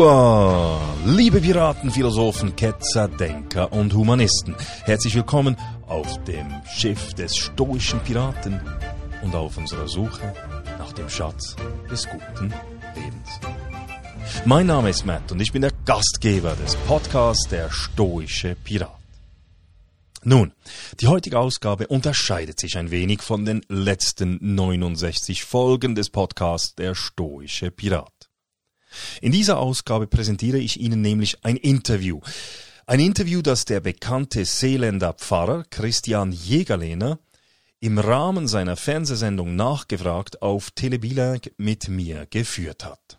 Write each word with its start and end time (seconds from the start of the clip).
Hua! 0.00 0.80
Liebe 1.04 1.42
Piraten, 1.42 1.90
Philosophen, 1.90 2.56
Ketzer, 2.56 3.06
Denker 3.06 3.70
und 3.70 3.92
Humanisten, 3.92 4.56
herzlich 4.84 5.14
willkommen 5.14 5.58
auf 5.86 6.24
dem 6.24 6.46
Schiff 6.74 7.12
des 7.12 7.36
stoischen 7.36 8.00
Piraten 8.00 8.58
und 9.20 9.34
auf 9.34 9.58
unserer 9.58 9.86
Suche 9.88 10.32
nach 10.78 10.94
dem 10.94 11.06
Schatz 11.10 11.54
des 11.90 12.08
guten 12.08 12.50
Lebens. 12.94 13.40
Mein 14.46 14.68
Name 14.68 14.88
ist 14.88 15.04
Matt 15.04 15.30
und 15.32 15.40
ich 15.40 15.52
bin 15.52 15.60
der 15.60 15.72
Gastgeber 15.84 16.56
des 16.56 16.76
Podcasts 16.76 17.46
Der 17.50 17.70
stoische 17.70 18.56
Pirat. 18.64 18.98
Nun, 20.24 20.54
die 21.00 21.08
heutige 21.08 21.38
Ausgabe 21.38 21.88
unterscheidet 21.88 22.58
sich 22.58 22.78
ein 22.78 22.90
wenig 22.90 23.20
von 23.20 23.44
den 23.44 23.60
letzten 23.68 24.38
69 24.40 25.44
Folgen 25.44 25.94
des 25.94 26.08
Podcasts 26.08 26.74
Der 26.74 26.94
stoische 26.94 27.70
Pirat. 27.70 28.19
In 29.20 29.32
dieser 29.32 29.58
Ausgabe 29.58 30.06
präsentiere 30.06 30.58
ich 30.58 30.80
Ihnen 30.80 31.00
nämlich 31.00 31.44
ein 31.44 31.56
Interview. 31.56 32.20
Ein 32.86 33.00
Interview, 33.00 33.42
das 33.42 33.64
der 33.64 33.80
bekannte 33.80 34.44
Seeländer 34.44 35.12
Pfarrer 35.12 35.64
Christian 35.70 36.32
Jägerlehner 36.32 37.18
im 37.78 37.98
Rahmen 37.98 38.46
seiner 38.46 38.76
Fernsehsendung 38.76 39.56
Nachgefragt 39.56 40.42
auf 40.42 40.70
Telebilag 40.72 41.50
mit 41.56 41.88
mir 41.88 42.26
geführt 42.26 42.84
hat. 42.84 43.18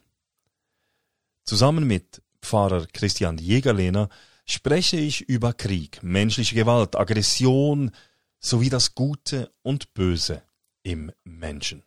Zusammen 1.46 1.88
mit 1.88 2.22
Pfarrer 2.42 2.86
Christian 2.94 3.38
Jägerlehner 3.38 4.10
spreche 4.46 4.98
ich 4.98 5.22
über 5.22 5.54
Krieg, 5.54 6.04
menschliche 6.04 6.56
Gewalt, 6.56 6.96
Aggression 6.96 7.92
sowie 8.40 8.70
das 8.70 8.96
Gute 8.96 9.52
und 9.62 9.94
Böse 9.94 10.44
im 10.84 11.12
Menschen. 11.24 11.84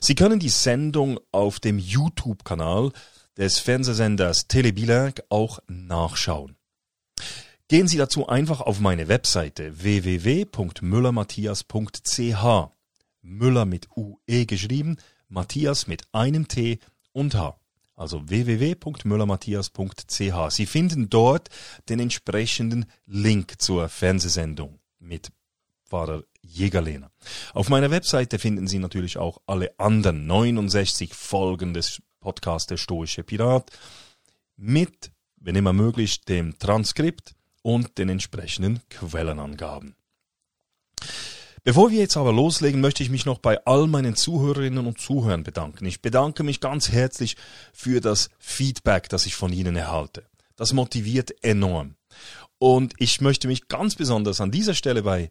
Sie 0.00 0.14
können 0.14 0.38
die 0.38 0.48
Sendung 0.48 1.20
auf 1.32 1.60
dem 1.60 1.78
YouTube-Kanal 1.78 2.92
des 3.36 3.58
Fernsehsenders 3.58 4.48
Telebilag 4.48 5.22
auch 5.28 5.58
nachschauen. 5.68 6.56
Gehen 7.68 7.88
Sie 7.88 7.98
dazu 7.98 8.26
einfach 8.26 8.60
auf 8.60 8.80
meine 8.80 9.08
Webseite 9.08 9.82
www.müllermatthias.ch 9.82 12.70
Müller 13.22 13.64
mit 13.64 13.88
UE 13.96 14.44
geschrieben, 14.46 14.98
Matthias 15.28 15.86
mit 15.86 16.02
einem 16.12 16.48
T 16.48 16.80
und 17.12 17.34
H. 17.34 17.56
Also 17.94 18.28
www.müllermatthias.ch. 18.28 20.50
Sie 20.50 20.66
finden 20.66 21.08
dort 21.10 21.48
den 21.88 22.00
entsprechenden 22.00 22.86
Link 23.06 23.60
zur 23.60 23.88
Fernsehsendung 23.88 24.80
mit 24.98 25.30
Pfarrer 25.84 26.24
Jägerlehner. 26.42 27.10
Auf 27.52 27.68
meiner 27.68 27.90
Webseite 27.90 28.38
finden 28.38 28.66
Sie 28.66 28.78
natürlich 28.78 29.18
auch 29.18 29.40
alle 29.46 29.78
anderen 29.78 30.26
69 30.26 31.14
Folgen 31.14 31.74
des 31.74 32.00
Podcasts 32.20 32.66
Der 32.66 32.76
Stoische 32.76 33.22
Pirat 33.22 33.70
mit, 34.56 35.12
wenn 35.36 35.56
immer 35.56 35.72
möglich, 35.72 36.22
dem 36.22 36.58
Transkript 36.58 37.34
und 37.62 37.98
den 37.98 38.08
entsprechenden 38.08 38.80
Quellenangaben. 38.88 39.94
Bevor 41.62 41.90
wir 41.90 41.98
jetzt 41.98 42.16
aber 42.16 42.32
loslegen, 42.32 42.80
möchte 42.80 43.02
ich 43.02 43.10
mich 43.10 43.26
noch 43.26 43.38
bei 43.38 43.62
all 43.66 43.86
meinen 43.86 44.16
Zuhörerinnen 44.16 44.86
und 44.86 44.98
Zuhörern 44.98 45.42
bedanken. 45.42 45.84
Ich 45.84 46.00
bedanke 46.00 46.42
mich 46.42 46.60
ganz 46.60 46.90
herzlich 46.90 47.36
für 47.72 48.00
das 48.00 48.30
Feedback, 48.38 49.10
das 49.10 49.26
ich 49.26 49.34
von 49.34 49.52
Ihnen 49.52 49.76
erhalte. 49.76 50.24
Das 50.56 50.72
motiviert 50.72 51.32
enorm. 51.42 51.96
Und 52.58 52.94
ich 52.98 53.20
möchte 53.20 53.46
mich 53.46 53.68
ganz 53.68 53.94
besonders 53.94 54.40
an 54.40 54.50
dieser 54.50 54.74
Stelle 54.74 55.02
bei 55.02 55.30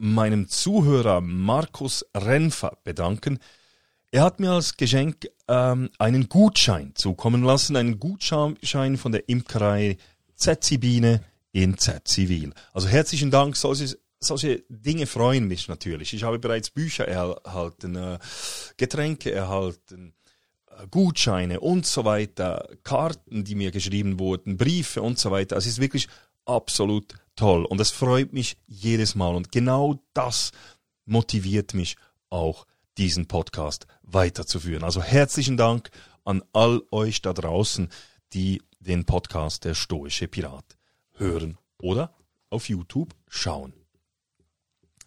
meinem 0.00 0.48
Zuhörer 0.48 1.20
Markus 1.20 2.06
Renfer 2.14 2.78
bedanken. 2.84 3.38
Er 4.10 4.24
hat 4.24 4.40
mir 4.40 4.50
als 4.50 4.76
Geschenk 4.76 5.28
ähm, 5.46 5.90
einen 5.98 6.28
Gutschein 6.28 6.92
zukommen 6.94 7.44
lassen, 7.44 7.76
einen 7.76 8.00
Gutschein 8.00 8.96
von 8.96 9.12
der 9.12 9.28
Imkerei 9.28 9.98
Zetzibine 10.34 11.22
in 11.52 11.76
Zetzivil. 11.76 12.52
Also 12.72 12.88
herzlichen 12.88 13.30
Dank, 13.30 13.56
solche, 13.56 13.98
solche 14.18 14.64
Dinge 14.70 15.06
freuen 15.06 15.46
mich 15.46 15.68
natürlich. 15.68 16.14
Ich 16.14 16.22
habe 16.22 16.38
bereits 16.38 16.70
Bücher 16.70 17.06
erhalten, 17.06 17.94
äh, 17.94 18.18
Getränke 18.78 19.32
erhalten, 19.32 20.14
äh, 20.66 20.86
Gutscheine 20.90 21.60
und 21.60 21.84
so 21.84 22.06
weiter, 22.06 22.70
Karten, 22.84 23.44
die 23.44 23.54
mir 23.54 23.70
geschrieben 23.70 24.18
wurden, 24.18 24.56
Briefe 24.56 25.02
und 25.02 25.18
so 25.18 25.30
weiter. 25.30 25.58
Es 25.58 25.66
ist 25.66 25.78
wirklich 25.78 26.08
absolut 26.46 27.14
toll 27.40 27.64
und 27.64 27.80
es 27.80 27.90
freut 27.90 28.34
mich 28.34 28.58
jedes 28.66 29.14
Mal 29.14 29.34
und 29.34 29.50
genau 29.50 29.98
das 30.12 30.52
motiviert 31.06 31.72
mich 31.72 31.96
auch 32.28 32.66
diesen 32.98 33.28
Podcast 33.28 33.86
weiterzuführen. 34.02 34.84
Also 34.84 35.02
herzlichen 35.02 35.56
Dank 35.56 35.90
an 36.24 36.42
all 36.52 36.82
euch 36.90 37.22
da 37.22 37.32
draußen, 37.32 37.88
die 38.34 38.60
den 38.78 39.06
Podcast 39.06 39.64
Der 39.64 39.72
Stoische 39.74 40.28
Pirat 40.28 40.76
hören 41.14 41.56
oder 41.80 42.14
auf 42.50 42.68
YouTube 42.68 43.14
schauen. 43.26 43.72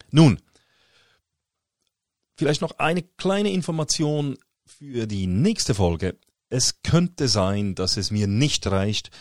Nun, 0.09 0.39
vielleicht 2.35 2.61
noch 2.61 2.79
eine 2.79 3.03
kleine 3.03 3.51
Information 3.51 4.39
für 4.65 5.05
die 5.05 5.27
nächste 5.27 5.75
Folge. 5.75 6.17
Es 6.49 6.81
könnte 6.81 7.27
sein, 7.27 7.75
dass 7.75 7.95
es 7.95 8.09
mir 8.09 8.25
nicht 8.25 8.65
reicht, 8.65 9.11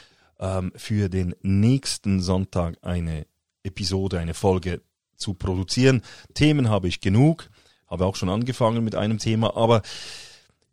ähm, 0.42 0.72
für 0.76 1.08
den 1.08 1.34
nächsten 1.40 2.20
Sonntag 2.20 2.76
eine 2.82 3.26
Episode, 3.62 4.18
eine 4.18 4.34
Folge 4.34 4.82
zu 5.16 5.34
produzieren. 5.34 6.02
Themen 6.34 6.68
habe 6.68 6.88
ich 6.88 7.00
genug, 7.00 7.48
habe 7.86 8.04
auch 8.04 8.16
schon 8.16 8.28
angefangen 8.28 8.82
mit 8.84 8.96
einem 8.96 9.18
Thema, 9.18 9.56
aber 9.56 9.82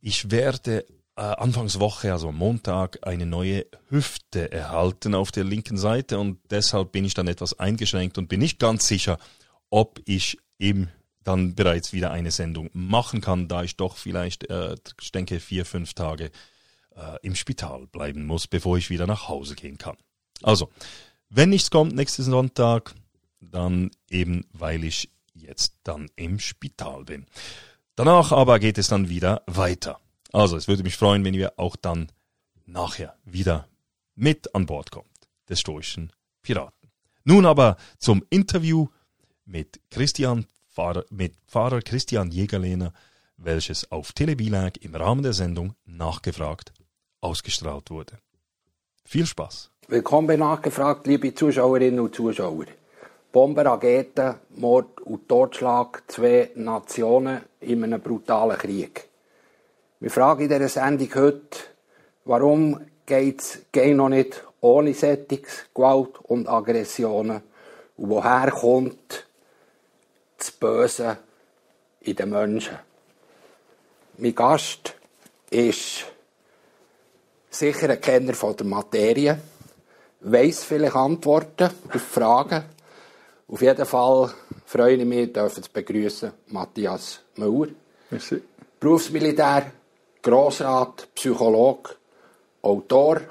ich 0.01 0.31
werde 0.31 0.85
äh, 1.15 1.21
Anfangswoche, 1.21 2.11
also 2.11 2.31
Montag, 2.31 3.05
eine 3.07 3.27
neue 3.27 3.67
Hüfte 3.89 4.51
erhalten 4.51 5.13
auf 5.13 5.31
der 5.31 5.43
linken 5.43 5.77
Seite 5.77 6.17
und 6.17 6.39
deshalb 6.49 6.91
bin 6.91 7.05
ich 7.05 7.13
dann 7.13 7.27
etwas 7.27 7.59
eingeschränkt 7.59 8.17
und 8.17 8.27
bin 8.27 8.39
nicht 8.39 8.57
ganz 8.57 8.87
sicher, 8.87 9.19
ob 9.69 10.01
ich 10.05 10.39
im 10.57 10.87
dann 11.23 11.53
bereits 11.53 11.93
wieder 11.93 12.09
eine 12.11 12.31
Sendung 12.31 12.71
machen 12.73 13.21
kann, 13.21 13.47
da 13.47 13.61
ich 13.61 13.75
doch 13.75 13.97
vielleicht, 13.97 14.49
äh, 14.49 14.77
ich 14.99 15.11
denke, 15.11 15.39
vier, 15.39 15.63
fünf 15.63 15.93
Tage 15.93 16.31
äh, 16.99 17.17
im 17.21 17.35
Spital 17.35 17.87
bleiben 17.87 18.25
muss, 18.25 18.47
bevor 18.47 18.77
ich 18.77 18.89
wieder 18.89 19.07
nach 19.07 19.27
Hause 19.27 19.55
gehen 19.55 19.77
kann. 19.77 19.97
Also, 20.41 20.69
wenn 21.29 21.49
nichts 21.49 21.71
kommt 21.71 21.95
nächsten 21.95 22.23
Sonntag, 22.23 22.93
dann 23.39 23.91
eben, 24.09 24.45
weil 24.51 24.83
ich 24.83 25.09
jetzt 25.33 25.75
dann 25.83 26.09
im 26.15 26.39
Spital 26.39 27.05
bin. 27.05 27.25
Danach 27.95 28.31
aber 28.31 28.59
geht 28.59 28.77
es 28.77 28.87
dann 28.87 29.09
wieder 29.09 29.43
weiter. 29.47 29.99
Also, 30.31 30.57
es 30.57 30.67
würde 30.67 30.83
mich 30.83 30.97
freuen, 30.97 31.23
wenn 31.23 31.33
ihr 31.33 31.53
auch 31.57 31.75
dann 31.75 32.11
nachher 32.65 33.15
wieder 33.25 33.67
mit 34.15 34.53
an 34.53 34.65
Bord 34.65 34.91
kommt, 34.91 35.07
des 35.47 35.59
stoischen 35.59 36.11
Piraten. 36.41 36.89
Nun 37.23 37.45
aber 37.45 37.77
zum 37.97 38.23
Interview 38.29 38.87
mit 39.45 39.79
Christian 39.89 40.45
Pfarrer, 40.69 41.05
mit 41.09 41.35
Pfarrer 41.47 41.81
Christian 41.81 42.31
Jägerlehner, 42.31 42.93
welches 43.37 43.89
auf 43.91 44.11
Telebilag 44.11 44.77
im 44.81 44.95
Rahmen 44.95 45.23
der 45.23 45.33
Sendung 45.33 45.73
nachgefragt 45.85 46.73
ausgestrahlt 47.21 47.89
wurde. 47.91 48.17
Viel 49.05 49.25
Spaß. 49.25 49.71
Willkommen 49.87 50.27
bei 50.27 50.35
Nachgefragt, 50.35 51.07
liebe 51.07 51.33
Zuschauerinnen 51.33 51.99
und 51.99 52.15
Zuschauer. 52.15 52.65
Bomber, 53.31 53.65
Raketen, 53.65 54.35
Mord 54.55 55.01
und 55.01 55.27
Totschlag, 55.27 56.03
zwei 56.07 56.51
Nationen 56.55 57.41
in 57.59 57.83
einem 57.83 58.01
brutalen 58.01 58.57
Krieg. 58.57 59.07
Wir 59.99 60.11
fragen 60.11 60.43
in 60.43 60.49
dieser 60.49 60.69
Sendung 60.69 61.13
heute, 61.15 61.57
warum 62.25 62.85
geht 63.05 63.41
es 63.41 63.95
noch 63.95 64.09
nicht 64.09 64.43
ohne 64.61 64.93
Settings, 64.93 65.65
Gewalt 65.73 66.19
und 66.23 66.47
Aggressionen 66.47 67.41
und 67.97 68.09
woher 68.09 68.51
kommt 68.51 69.27
das 70.37 70.51
Böse 70.51 71.17
in 72.01 72.15
den 72.15 72.29
Menschen. 72.29 72.77
Mein 74.17 74.35
Gast 74.35 74.95
ist 75.49 76.05
sicher 77.49 77.89
ein 77.89 78.01
Kenner 78.01 78.33
von 78.33 78.55
der 78.55 78.65
Materie, 78.65 79.39
weiß 80.21 80.63
vielleicht 80.63 80.95
Antworten 80.95 81.69
auf 81.93 82.01
Fragen. 82.01 82.63
Auf 83.47 83.61
jeden 83.61 83.85
Fall 83.85 84.31
freue 84.65 84.95
ich 84.95 85.05
mich, 85.05 85.33
dürfen 85.33 85.63
zu 85.63 85.69
begrüßen 85.71 86.31
Matthias 86.47 87.21
Müller. 87.35 87.69
Merci. 88.11 88.41
Berufsmilitär, 88.79 89.71
Grossrat, 90.21 91.07
Psychologe, 91.15 91.91
Autor, 92.61 93.21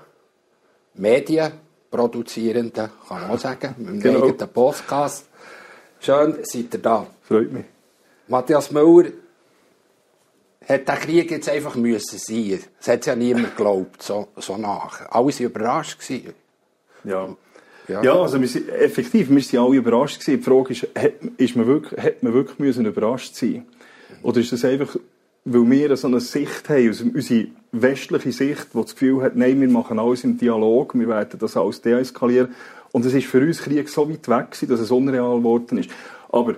Medienproduzierender, 0.95 2.91
kann 3.09 3.21
man 3.23 3.31
auch 3.31 3.39
sagen, 3.39 3.75
mit 3.79 3.89
einem 3.89 4.01
Genau. 4.01 4.25
eigenen 4.27 4.49
Podcast. 4.49 5.27
Schön, 6.01 6.39
seid 6.43 6.75
ihr 6.75 6.81
da. 6.81 7.07
Freut 7.23 7.53
mich. 7.53 7.65
Matthias 8.29 8.71
Müller 8.71 9.11
hat 10.69 10.87
der 10.87 10.97
Krieg 10.97 11.31
jetzt 11.31 11.49
einfach 11.49 11.75
müssen 11.77 12.19
sein. 12.19 12.61
Das 12.79 12.89
hat 12.89 13.07
ja 13.07 13.17
niemand 13.17 13.57
geglaubt, 13.57 14.03
so, 14.03 14.29
so 14.37 14.57
nach. 14.57 15.11
Alle 15.11 15.27
waren 15.27 15.47
überrascht. 15.47 15.99
Gewesen. 16.01 16.35
Ja. 17.05 17.29
Ja. 17.89 18.03
Ja, 18.03 18.21
also 18.21 18.39
wir 18.39 18.49
sind, 18.49 18.69
effektiv, 18.69 19.31
wir 19.31 19.41
sind 19.41 19.59
alle 19.59 19.77
überrascht 19.77 20.21
gewesen. 20.21 20.41
Die 20.41 20.45
Frage 20.45 20.73
ist, 20.73 20.83
hat, 20.95 21.13
ist 21.39 21.57
man 21.57 21.67
wirklich, 21.67 22.05
hat 22.05 22.23
man 22.23 22.35
wirklich 22.35 22.59
müssen 22.59 22.85
überrascht 22.85 23.35
sein? 23.35 23.67
Oder 24.23 24.41
ist 24.41 24.53
das 24.53 24.65
einfach 24.65 24.97
weil 25.53 25.71
wir 25.71 25.97
so 25.97 26.09
eine 26.09 26.21
Sicht 26.21 26.69
haben, 26.69 26.89
also 26.89 27.05
unsere 27.05 27.47
westliche 27.73 28.33
Sicht, 28.33 28.67
die 28.75 28.81
das 28.83 28.93
Gefühl 28.93 29.23
hat, 29.23 29.37
nein, 29.37 29.61
wir 29.61 29.69
machen 29.69 29.99
alles 29.99 30.25
im 30.25 30.37
Dialog, 30.37 30.95
wir 30.95 31.09
werden 31.09 31.39
das 31.39 31.57
alles 31.57 31.81
deeskalieren. 31.81 32.55
Und 32.93 33.05
es 33.05 33.15
ist 33.15 33.27
für 33.27 33.41
uns 33.41 33.63
Krieg 33.63 33.89
so 33.89 34.09
weit 34.11 34.29
weg 34.29 34.51
gewesen, 34.51 34.69
dass 34.69 34.81
es 34.81 34.91
unreal 34.91 35.39
geworden 35.39 35.79
ist. 35.79 35.91
Aber 36.29 36.55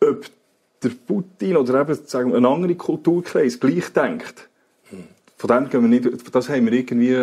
ob 0.00 0.26
der 0.82 0.90
Putin 0.90 1.56
oder 1.56 1.80
eben 1.80 1.98
sagen 2.06 2.30
wir, 2.30 2.38
ein 2.38 2.46
anderer 2.46 2.74
Kulturkreis 2.74 3.58
gleich 3.58 3.92
denkt, 3.92 4.48
von 5.38 5.48
dem 5.48 5.70
gehen 5.70 5.82
wir 5.82 5.88
nicht, 5.88 6.34
das 6.34 6.48
haben 6.48 6.66
wir 6.66 6.72
irgendwie, 6.72 7.14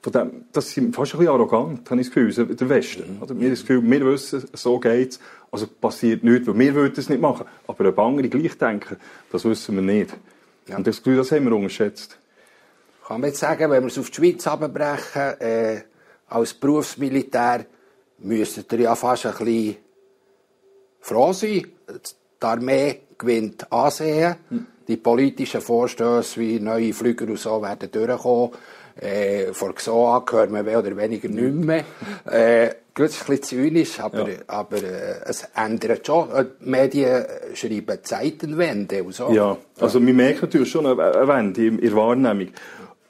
von 0.00 0.12
dem, 0.12 0.44
das 0.52 0.70
sind 0.70 0.94
fast 0.94 1.14
ein 1.14 1.18
bisschen 1.18 1.34
arrogant, 1.34 1.90
habe 1.90 2.00
ich 2.00 2.06
das 2.06 2.14
Gefühl, 2.14 2.54
der 2.54 2.68
Westen. 2.68 3.18
Oder? 3.20 3.38
Wir 3.38 3.50
das 3.50 3.62
Gefühl, 3.62 3.82
wir 3.82 4.06
wissen, 4.06 4.44
so 4.52 4.78
geht's, 4.78 5.18
also 5.50 5.66
passiert 5.66 6.22
nichts, 6.22 6.46
weil 6.46 6.56
wir 6.56 6.74
würden 6.76 6.94
es 6.96 7.08
nicht 7.08 7.20
machen. 7.20 7.46
Aber 7.66 7.88
ob 7.88 7.98
andere 7.98 8.28
gleich 8.28 8.56
denken, 8.56 8.98
das 9.32 9.44
wissen 9.44 9.74
wir 9.74 9.82
nicht. 9.82 10.16
Ja. 10.68 10.76
Und 10.76 10.86
das 10.86 10.98
Gefühl, 10.98 11.16
das 11.16 11.32
haben 11.32 11.44
wir 11.46 11.56
unterschätzt. 11.56 12.18
Kann 13.04 13.20
man 13.20 13.30
jetzt 13.30 13.40
sagen, 13.40 13.68
wenn 13.68 13.82
wir 13.82 13.88
es 13.88 13.98
auf 13.98 14.10
die 14.10 14.14
Schweiz 14.14 14.46
abbrechen, 14.46 15.40
äh, 15.40 15.82
als 16.28 16.54
Berufsmilitär, 16.54 17.66
müsstet 18.18 18.72
ihr 18.74 18.80
ja 18.80 18.94
fast 18.94 19.26
ein 19.26 19.32
bisschen 19.32 19.76
froh 21.00 21.32
sein. 21.32 21.66
Die 22.44 22.48
Armee 22.48 23.00
gewinnt 23.16 23.72
Ansehen. 23.72 24.36
Die 24.86 24.98
politischen 24.98 25.62
Vorstöße 25.62 26.38
wie 26.40 26.60
neue 26.60 26.92
Flüger 26.92 27.24
und 27.26 27.38
so 27.38 27.62
werden 27.62 27.90
durchkommen. 27.90 28.50
Äh, 29.00 29.52
vor 29.54 29.74
GSOA 29.74 30.22
hören 30.30 30.52
wir 30.52 30.62
mehr 30.62 30.78
oder 30.78 30.94
weniger 30.94 31.28
nicht 31.28 31.54
mehr. 31.54 31.84
Äh, 32.30 32.74
gut, 32.94 33.06
ist 33.06 33.22
ein 33.22 33.26
bisschen 33.38 33.42
zynisch, 33.42 33.98
aber, 33.98 34.28
Ja. 34.28 34.36
aber 34.46 34.76
äh, 34.76 35.20
es 35.24 35.48
ändert 35.56 36.06
schon. 36.06 36.30
Äh, 36.30 36.44
Die 36.60 36.68
Medien 36.68 37.24
schreiben 37.54 37.98
Zeitenwende 38.02 39.02
und 39.02 39.14
so. 39.14 39.32
Ja, 39.32 39.56
also 39.80 40.04
wir 40.06 40.14
merken 40.14 40.40
natürlich 40.42 40.70
schon 40.70 40.86
eine 40.86 40.96
Wende 41.26 41.66
in 41.66 41.80
der 41.80 41.96
Wahrnehmung. 41.96 42.48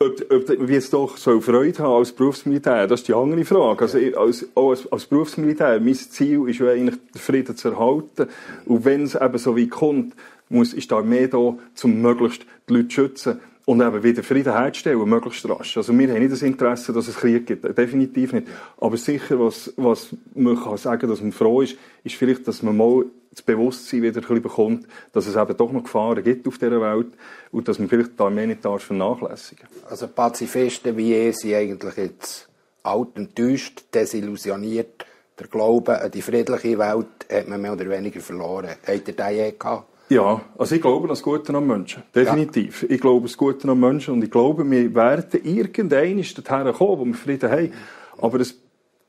Ob, 0.00 0.20
ob 0.30 0.48
wir 0.48 0.74
jetzt 0.74 0.92
doch 0.92 1.16
so 1.16 1.40
Freude 1.40 1.78
haben 1.78 1.94
als 1.98 2.12
Berufsmilitär, 2.12 2.86
das 2.86 3.00
ist 3.00 3.08
die 3.08 3.14
andere 3.14 3.44
Frage. 3.44 3.82
Also 3.82 3.98
ich- 3.98 4.16
als, 4.18 4.46
als, 4.54 4.90
als 4.92 5.06
Berufsmilitär, 5.06 5.80
mein 5.80 5.94
Ziel 5.94 6.48
ist 6.48 6.58
ja 6.58 6.68
eigentlich, 6.70 6.96
den 7.14 7.20
Frieden 7.20 7.56
zu 7.56 7.68
erhalten. 7.68 8.26
Und 8.66 8.84
wenn 8.84 9.04
es 9.04 9.14
eben 9.14 9.38
so 9.38 9.54
wie 9.56 9.68
kommt, 9.68 10.14
muss, 10.48 10.74
ist 10.74 10.90
die 10.90 10.94
Armee 10.94 11.28
da, 11.28 11.38
um 11.38 12.02
möglichst 12.02 12.44
die 12.68 12.72
Leute 12.74 12.88
zu 12.88 12.94
schützen 12.94 13.40
und 13.66 13.80
eben 13.80 14.02
wieder 14.02 14.22
Frieden 14.22 14.52
herzustellen, 14.52 15.08
möglichst 15.08 15.48
rasch. 15.48 15.76
Also 15.76 15.96
wir 15.96 16.08
haben 16.08 16.18
nicht 16.18 16.32
das 16.32 16.42
Interesse, 16.42 16.92
dass 16.92 17.08
es 17.08 17.16
Krieg 17.16 17.46
gibt, 17.46 17.64
definitiv 17.78 18.32
nicht. 18.32 18.48
Aber 18.78 18.96
sicher, 18.96 19.38
was, 19.40 19.72
was 19.76 20.08
man 20.34 20.60
kann 20.60 20.76
sagen, 20.76 21.08
dass 21.08 21.22
man 21.22 21.32
froh 21.32 21.62
ist, 21.62 21.76
ist 22.02 22.16
vielleicht, 22.16 22.46
dass 22.46 22.62
man 22.62 22.76
mal 22.76 23.04
das 23.34 23.42
Bewusstsein 23.42 24.02
wieder 24.02 24.18
ein 24.18 24.20
bisschen 24.20 24.42
bekommt, 24.42 24.86
dass 25.12 25.26
es 25.26 25.36
eben 25.36 25.56
doch 25.56 25.72
noch 25.72 25.82
Gefahren 25.82 26.22
gibt 26.22 26.46
auf 26.46 26.58
dieser 26.58 26.80
Welt 26.80 27.08
und 27.50 27.66
dass 27.68 27.78
man 27.78 27.88
vielleicht 27.88 28.18
die 28.18 28.22
Armee 28.22 28.46
nicht 28.46 28.64
darf 28.64 28.84
vernachlässigen 28.84 29.66
Also 29.88 30.08
Pazifisten 30.08 30.96
wie 30.96 31.14
ich 31.14 31.36
sind 31.36 31.54
eigentlich 31.54 31.96
jetzt 31.96 32.48
alt 32.82 33.16
enttäuscht, 33.16 33.84
desillusioniert. 33.92 35.06
Der 35.38 35.48
Glaube 35.48 36.00
an 36.00 36.10
die 36.10 36.22
friedliche 36.22 36.78
Welt 36.78 37.06
hat 37.30 37.48
man 37.48 37.60
mehr 37.60 37.72
oder 37.72 37.88
weniger 37.88 38.20
verloren. 38.20 38.70
Habt 38.86 39.08
ihr 39.08 39.16
den 39.16 39.34
je 39.34 39.52
gehabt? 39.58 39.88
Ja, 40.10 40.42
also 40.56 40.74
ich 40.74 40.82
glaube 40.82 41.04
an 41.04 41.08
das 41.08 41.22
Gute 41.22 41.52
am 41.54 41.66
Menschen. 41.66 42.02
Definitiv. 42.14 42.84
Ich 42.88 43.00
glaube 43.00 43.18
an 43.18 43.22
das 43.24 43.36
Gute 43.36 43.68
am 43.68 43.80
Menschen 43.80 44.14
und 44.14 44.22
ich 44.22 44.30
glaube, 44.30 44.70
wir 44.70 44.94
werden 44.94 45.40
irgendwann 45.42 46.16
dorthin 46.16 46.72
kommen, 46.74 47.00
wo 47.00 47.04
wir 47.06 47.14
Frieden 47.14 47.50
haben. 47.50 47.72
Aber 48.18 48.38
es, 48.38 48.60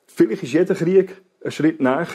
vielleicht 0.08 0.44
ist 0.44 0.54
jeder 0.54 0.74
Krieg 0.74 1.22
ein 1.44 1.52
Schritt 1.52 1.80
näher 1.80 2.08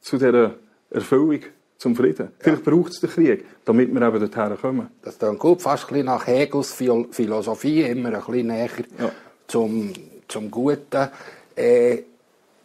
zu 0.00 0.18
dieser 0.18 0.54
Erfüllung 0.92 1.40
zum 1.78 1.96
Frieden. 1.96 2.28
Vielleicht 2.38 2.64
braucht 2.64 2.92
es 2.92 3.00
den 3.00 3.10
Krieg, 3.10 3.44
damit 3.64 3.92
wir 3.92 4.02
eben 4.02 4.20
dorthin 4.30 4.56
kommen. 4.60 4.88
Das 5.02 5.18
klingt 5.18 5.38
gut, 5.38 5.62
fast 5.62 5.84
ein 5.84 5.88
bisschen 5.88 6.06
nach 6.06 6.26
Hegels 6.26 6.72
Phil- 6.72 7.08
Philosophie, 7.10 7.82
immer 7.82 8.10
ein 8.10 8.20
bisschen 8.24 8.46
näher 8.46 8.68
Ja. 8.98 9.10
zum, 9.48 9.92
zum 10.28 10.50
Guten. 10.50 11.08
Äh, 11.56 11.96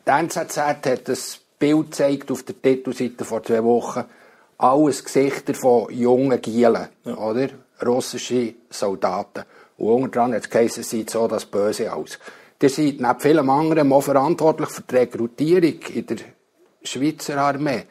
die 0.06 0.09
NZZ 0.09 0.57
hat 0.57 0.88
ein 0.88 0.97
Bild 1.59 1.85
gezeigt 1.91 2.31
auf 2.31 2.44
der 2.44 2.62
Titelseite 2.62 3.25
vor 3.25 3.44
zwei 3.44 3.63
Wochen. 3.63 4.03
Alles 4.59 5.03
Gesichter 5.03 5.53
von 5.53 5.91
jungen 5.91 6.39
Gielen, 6.41 6.88
oder? 7.06 7.50
Russische 7.85 8.53
Soldaten. 8.69 9.44
Und 9.77 10.03
unter 10.03 10.21
anderem 10.23 10.41
hat 10.41 10.45
es 10.45 10.50
geheißen, 10.50 10.81
es 10.81 10.89
sieht 10.89 11.09
so 11.09 11.27
das 11.27 11.45
Böse 11.45 11.94
aus. 11.94 12.18
Ihr 12.59 12.69
seid 12.69 12.95
neben 13.00 13.19
vielem 13.19 13.50
anderen 13.51 13.91
auch 13.91 14.01
verantwortlich 14.01 14.69
für 14.69 14.81
die 14.81 14.95
Rekrutierung 14.95 15.80
in 15.94 16.06
der 16.07 16.18
Schweizer 16.83 17.38
Armee. 17.38 17.83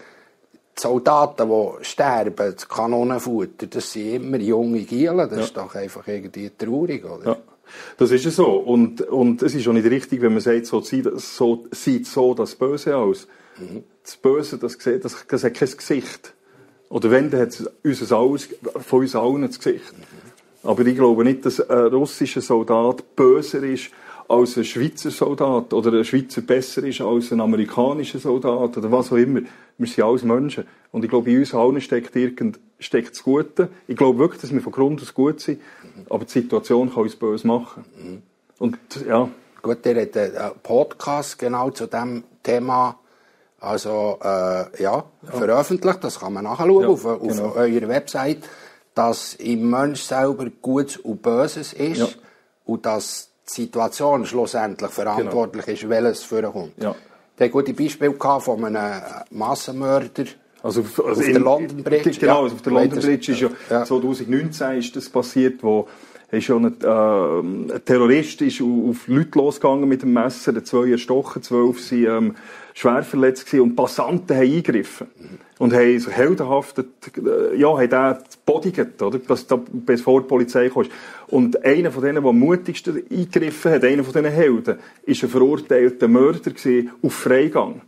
Die 0.79 0.83
Soldaten, 0.83 1.49
die 1.49 1.85
sterben, 1.85 2.53
das 2.55 2.69
Kanonenfutter, 2.69 3.67
das 3.67 3.93
sind 3.93 4.15
immer 4.17 4.37
junge 4.39 4.81
Gielen. 4.83 5.17
Das 5.31 5.39
ist 5.39 5.57
doch 5.57 5.75
einfach 5.75 6.07
irgendwie 6.07 6.51
traurig, 6.57 7.05
oder? 7.05 7.25
Ja, 7.25 7.37
das 7.97 8.11
ist 8.11 8.25
ja 8.27 8.31
so. 8.31 8.47
Und, 8.59 9.01
und 9.01 9.43
es 9.43 9.55
ist 9.55 9.67
auch 9.67 9.73
nicht 9.73 9.89
richtig, 9.91 10.21
wenn 10.21 10.33
man 10.33 10.43
sagt, 10.43 10.67
so, 10.67 10.81
sieht- 10.83 11.19
so 11.19 11.67
sieht 11.71 12.07
so 12.07 12.35
das 12.35 12.55
Böse 12.55 12.97
aus. 12.97 13.27
Das 14.03 14.17
Böse, 14.19 14.59
das, 14.59 14.75
sieht- 14.75 15.03
das, 15.05 15.25
das 15.27 15.45
hat 15.45 15.55
kein 15.55 15.71
Gesicht. 15.71 16.35
Oder 16.91 17.11
wenn, 17.11 17.31
dann 17.31 17.41
hat 17.41 17.59
es 17.83 18.13
alles, 18.13 18.49
von 18.87 19.01
uns 19.01 19.17
allen 19.17 19.43
das 19.47 19.59
Gesicht. 19.59 19.95
Aber 20.63 20.85
ich 20.85 20.95
glaube 20.97 21.25
nicht, 21.25 21.47
dass 21.47 21.61
ein 21.69 21.87
russischer 21.87 22.41
Soldat 22.43 23.17
böser 23.17 23.63
ist 23.63 23.91
als 24.29 24.57
ein 24.57 24.65
Schweizer 24.65 25.11
Soldat 25.11 25.73
oder 25.73 25.93
ein 25.93 26.05
Schweizer 26.05 26.41
besser 26.41 26.83
ist 26.85 27.01
als 27.01 27.33
ein 27.33 27.41
amerikanischer 27.41 28.19
Soldat 28.19 28.77
oder 28.77 28.91
was 28.91 29.13
auch 29.13 29.17
immer. 29.17 29.41
Wir 29.79 29.87
sind 29.87 30.05
alles 30.05 30.23
Menschen. 30.25 30.67
Und 30.91 31.05
ich 31.05 31.11
glaube, 31.11 31.31
in 31.31 31.39
uns 31.39 31.55
allen 31.55 31.81
steckt 31.81 32.17
irgend, 32.17 32.59
steckt 32.79 33.13
das 33.13 33.23
Gute. 33.23 33.69
Ich 33.87 33.97
glaube 33.97 34.19
wirklich, 34.19 34.41
dass 34.41 34.53
wir 34.53 34.61
von 34.61 34.73
Grund 34.73 35.01
aus 35.03 35.15
gut 35.15 35.41
sind. 35.41 35.61
Aber 36.11 36.25
die 36.25 36.31
Situation 36.33 36.93
kann 36.93 37.05
uns 37.05 37.17
böse 37.17 37.47
machen. 37.47 37.85
Und, 38.59 38.79
ja. 39.07 39.29
Gut, 39.63 39.85
ihr 39.87 40.01
habt 40.01 40.17
einen 40.17 40.53
Podcast 40.63 41.39
genau 41.39 41.71
zu 41.71 41.87
diesem 41.87 42.25
Thema 42.43 42.99
also, 43.59 44.19
äh, 44.23 44.83
ja, 44.83 45.05
veröffentlicht. 45.25 46.05
Das 46.05 46.21
kann 46.21 46.33
man 46.33 46.45
nachschauen 46.45 46.83
Ja, 46.83 46.89
auf, 46.89 47.05
auf 47.05 47.21
genau. 47.21 47.53
eurer 47.55 47.89
Website, 47.89 48.39
dass 48.95 49.35
im 49.35 49.71
Mensch 49.71 50.03
selber 50.03 50.47
Gutes 50.63 50.99
und 50.99 51.23
Böses 51.23 51.73
ist 51.73 51.99
Ja. 51.99 52.09
und 52.65 52.87
dass 52.87 53.31
die 53.49 53.53
Situation 53.63 54.27
schlussendlich 54.27 54.91
verantwortlich 54.91 55.67
ist, 55.69 55.89
welches 55.89 56.23
vorkommt. 56.25 56.73
Ja. 56.83 56.95
Der 57.39 57.49
gute 57.49 57.73
Beispiel 57.75 58.13
von 58.15 58.65
einem 58.65 59.03
Massenmörder. 59.31 60.25
Also, 60.63 60.81
auf- 60.81 61.05
also 61.05 61.21
Auf 61.21 61.27
in- 61.27 61.33
der 61.35 61.43
London 61.43 61.83
Bridge, 61.85 62.11
Genau, 62.21 62.43
also 62.45 62.57
auf 62.57 62.63
der 62.63 62.73
London 62.73 62.99
Bridge 63.01 63.33
ist 63.33 63.41
ja, 63.41 63.51
Ja. 63.71 63.85
2019 63.85 64.79
ist 64.79 64.97
das 64.97 65.09
passiert, 65.09 65.63
wo 65.63 65.87
ist 66.31 66.45
schon 66.45 66.67
ein, 66.67 66.77
äh, 66.83 67.75
ein 67.75 67.85
Terrorist 67.85 68.43
ist 68.43 68.61
auf 68.61 69.07
Leute 69.07 69.39
losgegangen 69.39 69.89
mit 69.89 70.03
dem 70.03 70.13
Messer, 70.13 70.53
der 70.53 70.65
zwei 70.65 70.91
erstochen, 70.91 71.43
zwölf 71.43 71.81
sind 71.81 72.07
ähm, 72.07 72.35
schwer 72.75 73.03
verletzt 73.05 73.47
gewesen 73.47 73.63
und 73.63 73.77
Passanten 73.77 74.37
haben 74.37 74.43
eingegriffen. 74.43 75.07
Und 75.59 75.73
haben 75.73 75.99
so 75.99 76.11
heldenhaft, 76.11 76.79
äh, 76.79 77.57
ja, 77.57 77.69
haben 77.69 77.89
den 77.89 78.17
bodigt, 78.45 79.01
oder? 79.01 79.19
Bis, 79.19 79.47
da, 79.47 79.59
bevor 79.73 80.23
die 80.23 80.29
Polizei 80.29 80.69
kam. 80.69 80.87
Und 81.29 81.65
einer 81.65 81.91
von 81.91 82.03
denen, 82.03 82.23
der 82.23 82.29
am 82.29 82.39
mutigsten 82.39 83.03
eingegriffen 83.11 83.73
hat, 83.73 83.85
einer 83.85 84.05
von 84.05 84.13
diesen 84.13 84.37
Helden, 84.37 84.79
ist 85.05 85.23
ein 85.23 85.31
verurteilter 85.31 86.09
Mörder 86.09 86.51
gewesen 86.51 86.91
auf 87.03 87.15
Freigang. 87.15 87.83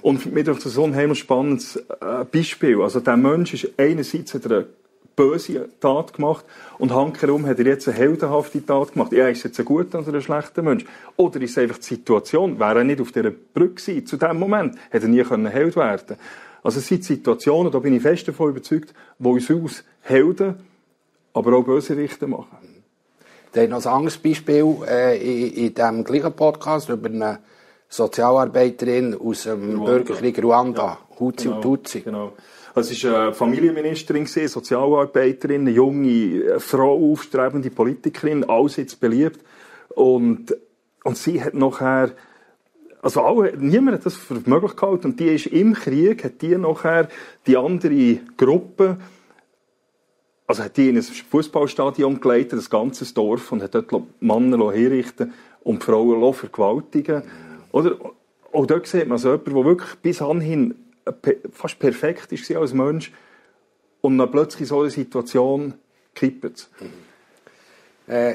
Und 0.00 0.32
mir 0.32 0.46
ist 0.46 0.64
das 0.64 0.74
so 0.74 0.84
ein 0.84 0.90
unheimlich 0.90 1.28
äh, 1.28 2.24
Beispiel. 2.30 2.80
Also 2.80 3.00
der 3.00 3.16
Mensch 3.16 3.54
ist 3.54 3.68
einerseits 3.76 4.34
er 4.34 4.66
böse 5.16 5.68
Tat 5.80 6.14
gemacht 6.14 6.44
und 6.78 6.92
hankerum 6.92 7.46
hat 7.46 7.58
er 7.58 7.66
jetzt 7.66 7.88
eine 7.88 7.96
heldenhafte 7.96 8.64
Tat 8.64 8.92
gemacht. 8.92 9.12
Ja, 9.12 9.28
ist 9.28 9.42
jetzt 9.42 9.58
ein 9.58 9.64
guter 9.64 10.00
oder 10.00 10.14
ein 10.14 10.22
schlechter 10.22 10.62
Mensch? 10.62 10.84
Oder 11.16 11.40
ist 11.40 11.52
es 11.52 11.58
einfach 11.58 11.78
die 11.78 11.84
Situation? 11.84 12.58
Wäre 12.58 12.78
er 12.78 12.84
nicht 12.84 13.00
auf 13.00 13.12
dieser 13.12 13.30
Brücke 13.30 13.82
gewesen, 13.82 14.06
zu 14.06 14.16
dem 14.16 14.38
Moment, 14.38 14.76
hätte 14.90 15.06
er 15.06 15.10
nie 15.10 15.22
können 15.22 15.46
Held 15.46 15.76
werden 15.76 16.16
Also 16.62 16.78
es 16.78 16.86
sind 16.86 17.04
Situationen, 17.04 17.72
da 17.72 17.78
bin 17.78 17.94
ich 17.94 18.02
fest 18.02 18.28
davon 18.28 18.50
überzeugt, 18.50 18.94
wo 19.18 19.32
uns 19.32 19.50
aus 19.50 19.84
Helden, 20.02 20.54
aber 21.34 21.56
auch 21.56 21.64
Bösewichte 21.64 22.26
machen. 22.26 22.58
Dann 23.52 23.70
noch 23.70 23.84
ein 23.84 23.92
anderes 23.92 24.16
Beispiel 24.16 24.64
äh, 24.88 25.16
in, 25.18 25.52
in 25.66 25.74
diesem 25.74 26.04
gleichen 26.04 26.32
Podcast 26.32 26.88
über 26.88 27.08
eine 27.08 27.38
Sozialarbeiterin 27.88 29.14
aus 29.14 29.42
dem 29.42 29.74
Ruanda. 29.74 29.84
Bürgerkrieg 29.84 30.42
Ruanda, 30.42 30.98
Hutu 31.20 31.54
und 31.54 31.62
Tutsi. 31.62 32.00
Genau. 32.00 32.32
Also, 32.74 32.92
Es 32.92 33.04
war 33.04 33.24
eine 33.24 33.34
Familienministerin, 33.34 34.26
Sozialarbeiterin, 34.26 35.62
eine 35.62 35.70
junge 35.72 36.08
äh, 36.08 36.60
Frau, 36.60 37.12
aufstrebende 37.12 37.70
Politikerin, 37.70 38.44
alles 38.44 38.76
jetzt 38.76 38.98
beliebt. 38.98 39.40
Und, 39.90 40.56
und 41.04 41.18
sie 41.18 41.42
hat 41.42 41.52
nachher, 41.52 42.12
also 43.02 43.20
alle, 43.20 43.54
niemand 43.58 43.98
hat 43.98 44.06
das 44.06 44.14
für 44.14 44.40
möglich 44.46 44.74
gehalten. 44.74 45.08
Und 45.08 45.20
die 45.20 45.34
ist 45.34 45.46
im 45.46 45.74
Krieg, 45.74 46.24
hat 46.24 46.40
die 46.40 46.56
nachher 46.56 47.08
die 47.46 47.58
andere 47.58 48.20
Gruppe, 48.38 48.96
also 50.46 50.62
hat 50.62 50.76
die 50.78 50.88
in 50.88 50.96
ein 50.96 51.02
Fußballstadion 51.02 52.20
geleitet, 52.20 52.58
das 52.58 52.70
ganze 52.70 53.12
Dorf, 53.12 53.52
und 53.52 53.62
hat 53.62 53.74
dort 53.74 53.92
Männer 54.20 54.72
herrichten 54.72 55.34
und 55.62 55.84
Frauen 55.84 56.32
vergewaltigen. 56.32 57.22
Oder? 57.70 57.96
Auch 58.50 58.66
dort 58.66 58.86
sieht 58.86 59.08
man 59.08 59.16
so 59.18 59.30
jemanden, 59.30 59.54
der 59.54 59.64
wirklich 59.64 59.94
bis 59.96 60.20
anhin 60.20 60.74
fast 61.52 61.78
perfekt 61.78 62.30
war 62.30 62.60
als 62.60 62.72
Mensch, 62.72 63.12
und 64.02 64.18
dann 64.18 64.30
plötzlich 64.30 64.62
in 64.62 64.66
so 64.66 64.80
einer 64.80 64.90
Situation 64.90 65.74
kippt 66.14 66.44
es. 66.44 66.68
Äh, 68.06 68.34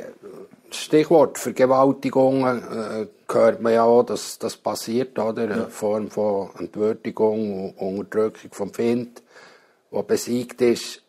Stichwort 0.71 1.37
Vergewaltigungen 1.37 2.63
äh, 2.63 3.07
hört 3.31 3.61
man 3.61 3.73
ja 3.73 3.83
auch, 3.83 4.03
dass 4.03 4.39
das 4.39 4.57
passiert, 4.57 5.19
oder? 5.19 5.43
Eine 5.43 5.69
Form 5.69 6.09
von 6.09 6.49
Entwürdigung 6.57 7.73
und 7.73 7.99
Unterdrückung 7.99 8.51
vom 8.51 8.71
Kind, 8.71 9.21
wo 9.91 10.03
besiegt 10.03 10.61
ist. 10.61 11.03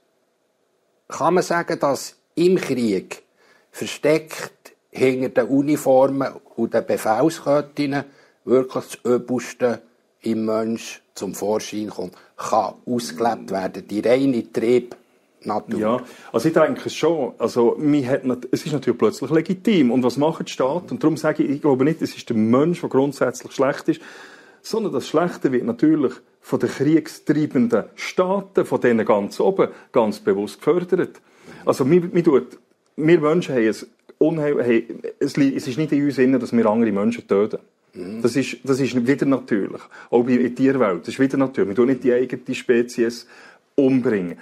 Kann 1.08 1.34
man 1.34 1.42
sagen, 1.42 1.78
dass 1.78 2.16
im 2.34 2.56
Krieg 2.56 3.22
versteckt 3.70 4.72
hinter 4.90 5.44
den 5.44 5.48
Uniformen 5.48 6.34
und 6.56 6.74
den 6.74 6.86
Befehlsketten 6.86 8.04
wirklich 8.44 8.84
das 8.84 8.98
Übelste 9.04 9.82
im 10.22 10.44
Mensch 10.44 11.00
zum 11.14 11.34
Vorschein 11.34 11.88
kommt, 11.90 12.14
kann 12.36 12.74
ausgelebt 12.86 13.50
werden, 13.50 13.86
die 13.88 14.00
reine 14.00 14.52
Trieb 14.52 14.96
Natur. 15.44 15.78
Ja, 15.78 16.00
also 16.32 16.48
ich 16.48 16.54
denke 16.54 16.90
schon. 16.90 17.32
Also, 17.38 17.76
hat, 17.78 18.24
nicht- 18.24 18.48
es 18.50 18.66
ist 18.66 18.72
natürlich 18.72 18.98
plötzlich 18.98 19.30
legitim. 19.30 19.90
Und 19.92 20.02
was 20.02 20.16
macht 20.16 20.40
der 20.40 20.46
Staat? 20.48 20.90
Und 20.90 21.02
darum 21.02 21.16
sage 21.16 21.44
ich, 21.44 21.50
ich 21.50 21.60
glaube 21.62 21.84
nicht, 21.84 22.02
es 22.02 22.16
ist 22.16 22.28
der 22.28 22.36
Mensch, 22.36 22.80
der 22.80 22.88
grundsätzlich 22.90 23.52
schlecht 23.52 23.88
ist, 23.88 24.00
sondern 24.62 24.92
das 24.92 25.06
Schlechte 25.06 25.52
wird 25.52 25.64
natürlich 25.64 26.12
von 26.40 26.58
den 26.58 26.68
kriegstreibenden 26.70 27.84
Staaten, 27.94 28.64
von 28.64 28.80
denen 28.80 29.06
ganz 29.06 29.38
oben, 29.38 29.68
ganz 29.92 30.18
bewusst 30.18 30.58
gefördert. 30.58 31.20
Also, 31.64 31.88
wir, 31.88 32.12
wir, 32.12 32.24
tut, 32.24 32.58
wir 32.96 33.20
Menschen 33.20 33.54
haben 33.54 33.64
es 33.66 33.86
unheil, 34.18 34.54
haben, 34.60 35.00
es, 35.20 35.36
ist 35.68 35.78
nicht 35.78 35.92
in 35.92 36.04
uns 36.04 36.16
drin, 36.16 36.38
dass 36.38 36.52
wir 36.52 36.66
andere 36.66 36.90
Menschen 36.92 37.26
töten. 37.26 37.58
Das 38.22 38.36
ist, 38.36 38.58
das 38.62 38.80
ist 38.80 39.06
wieder 39.06 39.26
natürlich. 39.26 39.80
Auch 40.10 40.26
in 40.28 40.38
der 40.38 40.54
Tierwelt. 40.54 41.02
Das 41.02 41.08
ist 41.08 41.20
wieder 41.20 41.36
natürlich. 41.36 41.70
Wir 41.70 41.76
tun 41.76 41.88
nicht 41.88 42.04
die 42.04 42.12
eigene 42.12 42.54
Spezies 42.54 43.26
umbringen. 43.74 44.38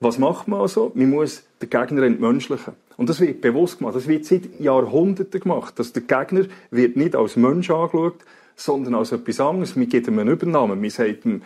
Was 0.00 0.18
macht 0.18 0.48
man 0.48 0.60
also? 0.60 0.92
Man 0.94 1.10
muss 1.10 1.44
den 1.62 1.70
Gegner 1.70 2.02
entmenschlichen. 2.02 2.74
Und 2.96 3.08
das 3.08 3.20
wird 3.20 3.40
bewusst 3.40 3.78
gemacht. 3.78 3.96
Das 3.96 4.06
wird 4.06 4.26
seit 4.26 4.60
Jahrhunderten 4.60 5.40
gemacht. 5.40 5.78
Dass 5.78 5.92
der 5.92 6.02
Gegner 6.02 6.46
wird 6.70 6.96
nicht 6.96 7.16
als 7.16 7.36
Mensch 7.36 7.70
angeschaut, 7.70 8.18
sondern 8.54 8.96
als 8.96 9.12
etwas 9.12 9.40
anderes. 9.40 9.76
Man 9.76 9.88
gibt 9.88 10.06
ihm 10.06 10.18
einen 10.18 10.30
Übernamen. 10.30 10.80
Man 10.80 10.90
sagt 10.90 11.24
ihm, 11.24 11.42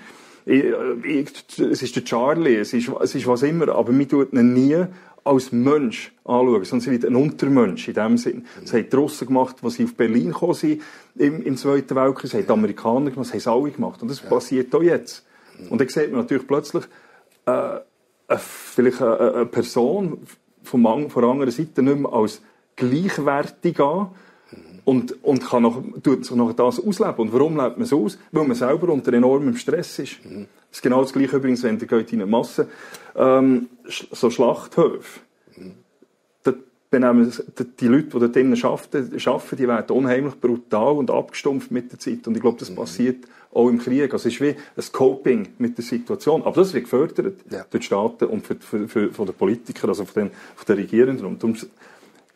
ich, 0.49 0.65
ich, 1.05 1.59
es 1.59 1.83
ist 1.83 1.97
der 1.97 2.05
Charlie, 2.05 2.57
es 2.57 2.73
ist, 2.73 2.91
es 3.01 3.15
ist 3.15 3.27
was 3.27 3.43
immer. 3.43 3.69
Aber 3.69 3.93
man 3.93 4.09
tut 4.09 4.33
ihn 4.33 4.55
nie 4.55 4.77
als 5.25 5.53
Mensch 5.53 6.13
anschauen, 6.25 6.65
sondern 6.65 6.81
sie 6.81 6.91
wird 6.91 7.05
ein 7.05 7.17
Untermensch 7.17 7.89
in 7.89 7.95
dem 7.95 8.17
Sinn. 8.17 8.47
Das 8.63 8.73
haben 8.73 8.89
die 8.91 8.97
Russen 8.97 9.27
gemacht, 9.27 9.57
als 9.63 9.75
sie 9.75 9.85
auf 9.85 9.95
Berlin 9.95 10.33
gekommen 10.33 10.55
sind 10.55 10.83
im, 11.17 11.43
im 11.43 11.57
Zweiten 11.57 11.95
Weltkrieg. 11.95 12.31
Das 12.31 12.35
haben 12.35 12.47
die 12.47 12.53
Amerikaner 12.53 13.11
gemacht, 13.11 13.27
das 13.27 13.33
haben 13.33 13.41
sie 13.41 13.51
alle 13.51 13.71
gemacht. 13.71 14.03
Und 14.03 14.11
das 14.11 14.21
passiert 14.21 14.75
auch 14.75 14.83
jetzt. 14.83 15.27
Und 15.69 15.81
dann 15.81 15.89
sieht 15.89 16.11
man 16.11 16.21
natürlich 16.23 16.47
plötzlich, 16.47 16.85
äh, 17.45 17.51
eine, 17.51 18.39
vielleicht 18.39 19.03
eine, 19.03 19.35
eine 19.35 19.47
Person 19.47 20.19
vom, 20.63 21.11
von 21.11 21.23
der 21.23 21.31
anderen 21.31 21.51
Seite 21.51 21.83
nicht 21.83 21.99
mehr 21.99 22.13
als 22.13 22.41
gleichwertig 22.77 23.81
an 23.81 24.09
und, 24.89 25.23
und 25.23 25.45
kann 25.45 25.63
noch, 25.65 25.83
tut 26.03 26.25
sich 26.25 26.35
noch 26.35 26.53
das 26.55 26.81
ausleben. 26.81 27.17
Und 27.19 27.33
warum 27.35 27.57
lebt 27.59 27.77
man 27.77 27.83
es 27.83 27.93
aus? 27.93 28.19
Weil 28.33 28.47
man 28.47 28.57
selber 28.57 28.91
unter 28.91 29.13
enormem 29.13 29.55
Stress 29.57 29.99
ist. 29.99 30.17
Das 30.25 30.33
ist 30.79 30.83
genau 30.83 31.03
das 31.03 31.13
Gleiche 31.13 31.37
übrigens, 31.37 31.63
wenn 31.63 31.79
ihr 31.79 31.87
geht 31.87 32.13
in 32.15 32.23
eine 32.23 32.31
Masse, 32.31 32.69
ähm, 33.15 33.69
so 34.13 34.31
Schlachthöfe. 34.31 35.21
Da 36.43 36.55
benehmen 36.91 37.29
es- 37.29 37.45
die- 37.81 37.87
Leute, 37.87 38.05
die 38.09 38.19
dort 38.19 38.35
drinnen 38.35 38.63
arbeiten, 38.65 39.13
arbeiten, 39.27 39.57
die 39.57 39.69
werden 39.69 39.97
unheimlich 39.97 40.41
brutal 40.41 40.95
und 40.97 41.11
abgestumpft 41.11 41.71
mit 41.71 41.93
der 41.93 41.99
Zeit. 41.99 42.27
Und 42.27 42.35
ich 42.37 42.41
glaube, 42.41 42.59
das 42.59 42.71
passiert 42.75 43.27
auch 43.53 43.69
im 43.69 43.79
Krieg. 43.79 44.11
Also 44.15 44.29
es 44.29 44.35
ist 44.35 44.41
wie 44.41 44.51
ein 44.77 44.93
Coping 44.93 45.49
mit 45.59 45.77
der 45.77 45.85
Situation. 45.85 46.43
Aber 46.45 46.55
das 46.63 46.73
wird 46.73 46.85
gefördert 46.85 47.35
Ja. 47.51 47.67
durch 47.71 47.83
die 47.83 47.87
Staaten 47.87 48.25
und 48.25 48.47
für, 48.47 48.57
für, 48.57 48.89
für, 48.89 49.13
von 49.13 49.27
den 49.27 49.35
Politikern, 49.35 49.91
also 49.91 50.07
von 50.07 50.23
den, 50.25 50.31
von 50.57 50.65
den 50.67 50.77
Regierenden. 50.83 51.27
Und 51.27 51.43
darum 51.43 51.57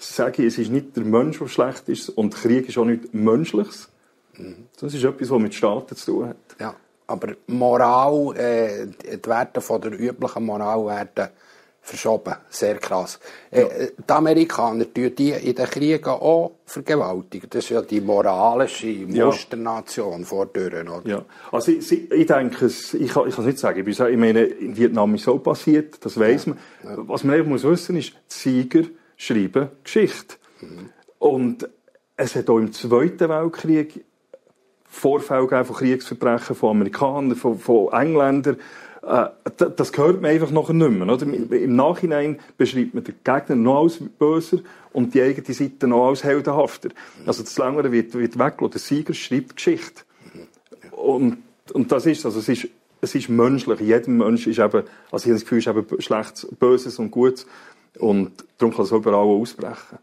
sage 0.02 0.42
ich, 0.42 0.48
es 0.54 0.58
ist 0.58 0.70
nicht 0.70 0.96
der 0.96 1.04
Mensch, 1.04 1.38
der 1.38 1.48
schlecht 1.48 1.88
ist 1.88 2.08
und 2.10 2.34
Krieg 2.34 2.68
ist 2.68 2.78
auch 2.78 2.84
nicht 2.84 3.12
Menschliches. 3.14 3.88
Das 4.80 4.94
ist 4.94 5.04
etwas, 5.04 5.30
was 5.30 5.40
mit 5.40 5.54
Staaten 5.54 5.94
zu 5.94 6.06
tun 6.12 6.28
hat. 6.30 6.36
Ja, 6.58 6.74
aber 7.06 7.34
Moral, 7.46 8.34
äh, 8.36 8.86
die 9.16 9.28
Werte 9.28 9.60
von 9.60 9.80
der 9.80 9.92
üblichen 9.98 10.44
Moral 10.44 10.86
werden 10.86 11.28
verschoben. 11.84 12.34
Sehr 12.48 12.76
krass. 12.78 13.18
Äh, 13.50 13.60
äh, 13.62 13.90
Die 14.08 14.12
Amerikaner 14.12 14.84
tun 14.92 15.12
die 15.16 15.30
in 15.30 15.54
den 15.54 15.66
Kriegen 15.66 16.06
auch 16.08 16.52
vergewaltigen. 16.64 17.50
Das 17.50 17.64
ist 17.64 17.70
ja 17.70 17.82
die 17.82 18.00
moralische 18.00 18.86
Ja. 18.86 19.26
Musternation 19.26 20.24
vordurch, 20.24 20.72
oder? 20.88 21.02
Ja, 21.04 21.24
also 21.50 21.72
ich, 21.72 21.92
ich 22.10 22.26
denke, 22.26 22.66
ich, 22.66 22.90
kann, 22.90 22.98
ich 23.00 23.12
kann 23.12 23.28
es 23.28 23.38
nicht 23.38 23.58
sagen. 23.58 23.80
Ich, 23.80 23.84
bin 23.84 23.94
so- 23.94 24.06
ich 24.06 24.16
meine, 24.16 24.44
in 24.44 24.76
Vietnam 24.76 25.14
ist 25.16 25.24
so 25.24 25.38
passiert, 25.38 25.96
das 26.04 26.18
weiß 26.18 26.46
man. 26.46 26.58
Was 26.82 27.24
man 27.24 27.34
einfach 27.34 27.48
muss 27.50 27.64
wissen 27.64 27.96
ist, 27.96 28.12
die 28.12 28.16
Sieger 28.28 28.84
schreiben 29.22 29.68
Geschichte. 29.84 30.36
Und 31.18 31.68
es 32.16 32.34
hat 32.34 32.50
auch 32.50 32.58
im 32.58 32.72
Zweiten 32.72 33.28
Weltkrieg 33.28 34.04
Vorfälle 34.84 35.46
gegeben 35.46 35.64
von 35.64 35.76
Kriegsverbrechen 35.76 36.56
von 36.56 36.70
Amerikanern, 36.70 37.36
von, 37.36 37.58
von 37.58 37.92
Engländern. 37.92 38.56
Äh, 39.02 39.28
das 39.76 39.92
gehört 39.92 40.20
man 40.20 40.30
einfach 40.30 40.50
nachher 40.50 40.74
nicht 40.74 40.90
mehr. 40.90 41.08
Oder? 41.08 41.22
Im 41.22 41.76
Nachhinein 41.76 42.40
beschreibt 42.58 42.94
man 42.94 43.04
den 43.04 43.14
Gegner 43.24 43.56
noch 43.56 43.84
als 43.84 43.98
böser 44.18 44.58
und 44.92 45.14
die 45.14 45.22
eigene 45.22 45.54
Seite 45.54 45.86
noch 45.86 46.08
als 46.08 46.24
heldenhafter. 46.24 46.90
Also 47.24 47.42
das 47.42 47.56
Längere 47.56 47.90
wird, 47.90 48.14
wird 48.14 48.38
weggelassen. 48.38 48.72
Der 48.72 48.80
Sieger 48.80 49.14
schreibt 49.14 49.56
Geschichte. 49.56 50.02
Und, 50.90 51.38
und 51.72 51.90
das 51.90 52.06
ist, 52.06 52.26
also 52.26 52.40
es 52.40 52.48
ist, 52.48 52.68
es 53.00 53.14
ist 53.14 53.28
menschlich. 53.28 53.80
Jedem 53.80 54.18
Mensch 54.18 54.46
ist 54.46 54.58
eben, 54.58 54.84
also 55.10 55.24
ich 55.24 55.24
habe 55.24 55.32
das 55.32 55.42
Gefühl, 55.42 55.58
ist 55.58 55.68
eben 55.68 56.02
Schlechtes, 56.02 56.46
Böses 56.58 56.98
und 56.98 57.10
Gutes. 57.10 57.46
Und 57.98 58.32
darum 58.58 58.74
kann 58.74 58.84
es 58.84 58.92
überall 58.92 59.26
ausbrechen. 59.26 59.98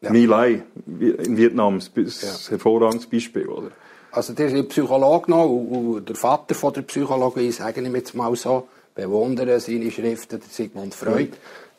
Ja. 0.00 0.10
My 0.10 0.24
Lai 0.24 0.62
in 0.86 1.36
Vietnam 1.36 1.78
ist 1.78 1.96
ein 1.96 2.50
hervorragendes 2.50 3.06
Beispiel, 3.06 3.46
oder? 3.46 3.70
Also 4.10 4.34
der 4.34 4.48
ist 4.48 4.68
Psychologe 4.68 5.30
noch 5.30 5.46
und, 5.46 6.08
der 6.08 6.16
Vater 6.16 6.54
von 6.54 6.72
der 6.72 6.82
Psychologie, 6.82 7.50
sage 7.50 7.80
ich 7.80 7.92
jetzt 7.92 8.14
mal 8.14 8.34
so, 8.36 8.68
bewundere 8.94 9.58
seine 9.60 9.90
Schriften, 9.90 10.40
der 10.40 10.48
Sigmund 10.48 10.94
Freud. 10.94 11.30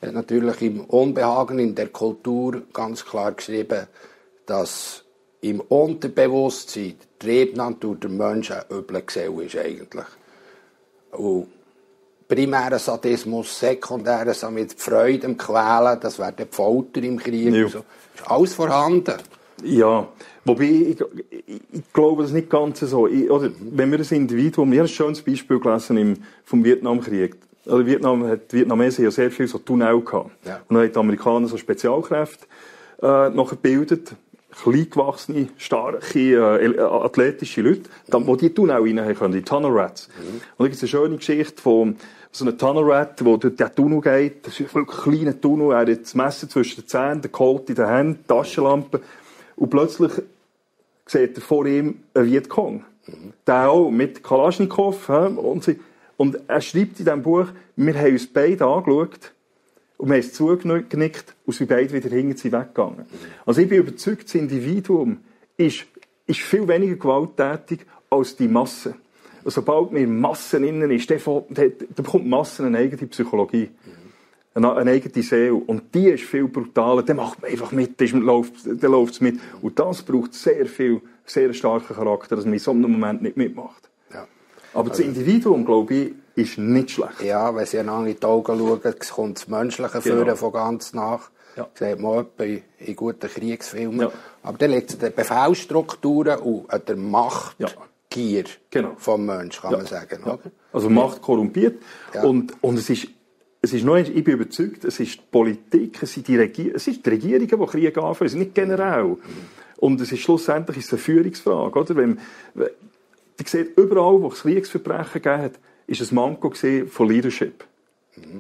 Er 0.02 0.08
hat 0.08 0.16
natürlich 0.16 0.62
im 0.62 0.82
Unbehagen 0.86 1.60
in 1.60 1.76
der 1.76 1.90
Kultur 1.90 2.64
ganz 2.74 3.06
klar 3.06 3.34
geschrieben, 3.34 3.88
dass 4.46 5.04
im 5.42 5.60
Unterbewusstsein 5.60 6.96
die 7.00 7.20
Triebnatur 7.20 7.98
der 7.98 8.10
Menschen 8.10 8.58
üble 8.72 9.02
Gesell 9.04 9.40
ist 9.42 9.58
eigentlich. 9.58 10.06
Und 11.12 11.48
primärer 12.28 12.80
Sadismus, 12.80 13.60
sekundärer 13.60 14.34
Sadismus, 14.34 14.52
mit 14.54 14.80
Freude 14.80 15.28
am 15.28 15.38
Quälen, 15.38 16.00
das 16.00 16.20
wäre 16.20 16.34
die 16.34 16.46
Folter 16.50 17.02
im 17.04 17.18
Krieg. 17.18 17.54
Ja. 17.54 17.68
So. 17.68 17.80
Ist 17.80 18.28
alles 18.28 18.54
vorhanden. 18.54 19.16
Ja, 19.64 20.08
wobei 20.44 20.64
ich, 20.64 21.02
ich, 21.30 21.62
ich 21.72 21.94
glaube 21.94 22.24
das 22.24 22.32
nicht 22.32 22.50
ganz 22.50 22.80
so. 22.80 23.08
Ich, 23.08 23.30
oder, 23.30 23.50
wenn 23.60 23.92
wir 23.92 24.00
ein 24.00 24.08
Individuum, 24.10 24.74
ich 24.74 24.80
habe 24.80 24.88
ein 24.88 24.94
schönes 24.94 25.22
Beispiel 25.22 25.60
gelesen 25.60 25.98
im, 25.98 26.18
vom 26.44 26.64
Vietnamkrieg. 26.64 27.36
Also 27.66 27.86
Vietnam 27.86 28.28
hat, 28.28 28.52
die 28.52 28.58
Vietnamesen 28.58 29.06
ja 29.06 29.12
sehr 29.12 29.32
viel 29.32 29.48
so 29.48 29.58
Tunnel 29.58 30.02
gehabt. 30.02 30.32
Ja. 30.46 30.60
Und 30.68 30.76
dann 30.76 30.84
haben 30.84 30.92
die 30.92 31.00
Amerikaner 31.00 31.48
so 31.48 31.58
Spezialkräfte 31.58 32.46
äh, 33.02 33.30
noch 33.30 33.52
gebildet. 33.52 34.16
Kleingewachsene, 34.62 35.50
starke, 35.58 36.20
äh, 36.20 36.66
äh, 36.66 36.80
athletische 36.80 37.62
Leute, 37.62 37.90
die 38.08 38.38
die 38.38 38.54
Tunnel 38.54 38.76
rein 38.76 39.16
können, 39.16 39.34
die 39.34 39.42
Tunnel 39.42 39.72
Rats. 39.72 40.10
Und 40.28 40.42
da 40.60 40.64
gibt 40.66 40.76
es 40.76 40.82
eine 40.82 40.90
schöne 40.90 41.18
Geschichte 41.18 41.62
von 41.62 41.96
so 42.32 42.46
einem 42.46 42.58
Tunnel 42.58 42.84
Rat, 42.84 43.20
der 43.20 43.38
durch 43.38 43.56
den 43.56 43.76
Tunnel 43.76 44.02
geht. 44.02 44.46
Das 44.48 44.60
ist 44.60 44.74
wirklich 44.74 44.98
ein 44.98 45.04
kleiner 45.04 45.40
Tunnel. 45.40 45.72
Er 45.72 45.80
hat 45.80 46.02
das 46.02 46.16
Messer 46.16 46.50
zwischen 46.50 46.82
den 46.82 46.88
Zähnen, 46.88 47.22
den 47.22 47.32
Colt 47.32 47.70
in 47.70 47.76
den 47.76 47.88
Händen, 47.88 48.20
die 48.24 48.28
Taschenlampe. 48.28 49.02
Und 49.56 49.70
plötzlich 49.70 50.12
sieht 51.06 51.38
er 51.38 51.42
vor 51.42 51.66
ihm 51.66 52.00
einen 52.14 52.26
Vietcong. 52.26 52.86
Der 53.46 53.70
auch 53.70 53.92
mit 53.92 54.24
Kalaschnikow. 54.24 55.10
Und, 55.10 55.64
sie, 55.64 55.80
und 56.18 56.40
er 56.48 56.62
schreibt 56.62 57.00
in 57.00 57.06
diesem 57.06 57.22
Buch, 57.22 57.48
wir 57.76 57.94
haben 57.94 58.14
uns 58.14 58.28
beide 58.28 58.66
angeschaut 58.66 59.32
und 60.04 60.10
wir 60.10 60.16
haben 60.16 60.20
es 60.20 60.34
zugenickt 60.34 61.34
und 61.46 61.54
sind 61.54 61.70
beide 61.70 61.94
wieder 61.94 62.10
hinter 62.10 62.38
sie 62.38 62.52
weggegangen. 62.52 63.06
Also 63.46 63.62
ich 63.62 63.70
bin 63.70 63.78
überzeugt, 63.78 64.26
das 64.26 64.36
Individuum 64.36 65.20
ist, 65.56 65.86
ist 66.28 66.42
viel 66.42 66.68
weniger 66.68 66.98
gewalttätig 66.98 67.86
als 68.10 68.36
die 68.36 68.50
Masse. 68.50 68.96
Und 69.46 69.52
sobald 69.52 69.94
man 69.94 70.04
in 70.04 70.20
Massen 70.20 70.66
innen 70.66 70.92
ist, 70.92 71.10
dann, 71.10 71.22
bekommt 71.96 72.28
Massen 72.28 72.66
eine 72.66 72.80
eigene 72.80 73.08
Psychologie. 73.08 73.70
Eine, 74.54 74.76
eine 74.76 74.92
eigene 74.92 75.24
Seele. 75.24 75.54
Und 75.54 75.96
die 75.96 76.10
ist 76.10 76.26
viel 76.26 76.50
brutaler. 76.50 77.04
Dann 77.04 77.16
macht 77.16 77.42
man 77.42 77.50
einfach 77.50 77.72
mit, 77.72 78.02
dann 78.02 78.24
läuft 78.24 78.66
läuft's 78.66 79.22
mit. 79.22 79.40
Und 79.62 79.80
das 79.80 80.04
braucht 80.04 80.34
sehr 80.34 80.66
viel, 80.66 81.00
sehr 81.26 81.54
starken 81.54 81.96
Charakter, 81.96 82.36
dass 82.36 82.44
man 82.44 82.56
in 82.56 82.60
so 82.60 82.72
einem 82.72 82.92
Moment 82.92 83.22
nicht 83.22 83.38
mitmacht. 83.38 83.90
Ja. 84.14 84.28
Aber 84.74 84.90
das 84.90 85.00
Individuum, 85.00 85.64
glaube 85.64 85.94
ich, 85.94 86.12
ist 86.36 86.58
nicht 86.58 86.92
schlecht. 86.92 87.22
Ja, 87.22 87.56
wenn 87.56 87.66
sie 87.66 87.80
einander 87.80 88.10
in 88.10 88.20
die 88.20 88.26
Augen 88.26 88.58
schauen, 88.58 88.96
kommt 89.14 89.38
das 89.38 89.48
Menschliche 89.48 90.02
Genau. 90.02 90.02
führen 90.02 90.36
von 90.36 90.52
ganz 90.52 90.94
nach. 90.94 91.30
Ja. 91.56 91.68
Sieht 91.76 92.00
man 92.00 92.26
in, 92.40 92.62
in 92.80 92.96
guten 92.96 93.30
Kriegsfilmen. 93.30 94.02
Ja. 94.02 94.12
Aber 94.42 94.58
dann 94.58 94.72
liegt 94.72 94.90
es 94.90 94.96
an 94.96 95.02
den 95.02 95.14
Befehlsstrukturen 95.14 96.40
und 96.40 96.72
an 96.72 96.82
der 96.88 96.96
Machtgier 96.96 98.46
Genau. 98.72 98.94
vom 98.98 99.26
Menschen, 99.26 99.62
kann 99.62 99.74
man 99.74 99.86
sagen. 99.86 100.24
Oder? 100.24 100.40
Also 100.72 100.90
Macht 100.90 101.22
korrumpiert. 101.22 101.82
Ja. 102.14 102.24
Und, 102.24 102.54
und 102.62 102.78
es 102.80 102.90
ist 102.90 103.08
es 103.66 103.72
ist 103.72 103.86
noch, 103.86 103.96
ich 103.96 104.24
bin 104.26 104.34
überzeugt, 104.34 104.84
es 104.84 105.00
ist 105.00 105.16
die 105.16 105.22
Politik, 105.32 106.04
es 106.04 106.14
sind 106.14 106.28
die, 106.28 106.36
Regi 106.36 106.70
es 106.76 106.86
ist 106.86 107.06
die 107.06 107.10
Regierungen, 107.10 107.48
die 107.48 107.66
Krieg 107.66 107.98
anfangen, 107.98 108.26
es 108.26 108.32
sind 108.34 108.42
nicht 108.42 108.56
generell. 108.56 109.16
Und 109.78 110.02
es 110.02 110.12
ist 110.12 110.20
schlussendlich 110.20 110.80
ist 110.80 110.88
es 110.88 110.94
eine 110.94 111.00
Führungsfrage, 111.00 111.80
oder? 111.80 111.96
Wenn, 111.96 112.20
wenn, 112.56 112.68
ihr 113.40 113.46
seht, 113.48 113.78
überall, 113.78 114.22
wo 114.22 114.28
es 114.28 114.42
Kriegsverbrechen 114.42 115.22
gegeben 115.22 115.42
hat, 115.44 115.54
ist 115.88 116.12
ein 116.12 116.16
Manko 116.16 116.52
von 116.88 117.10
Leadership. 117.10 117.66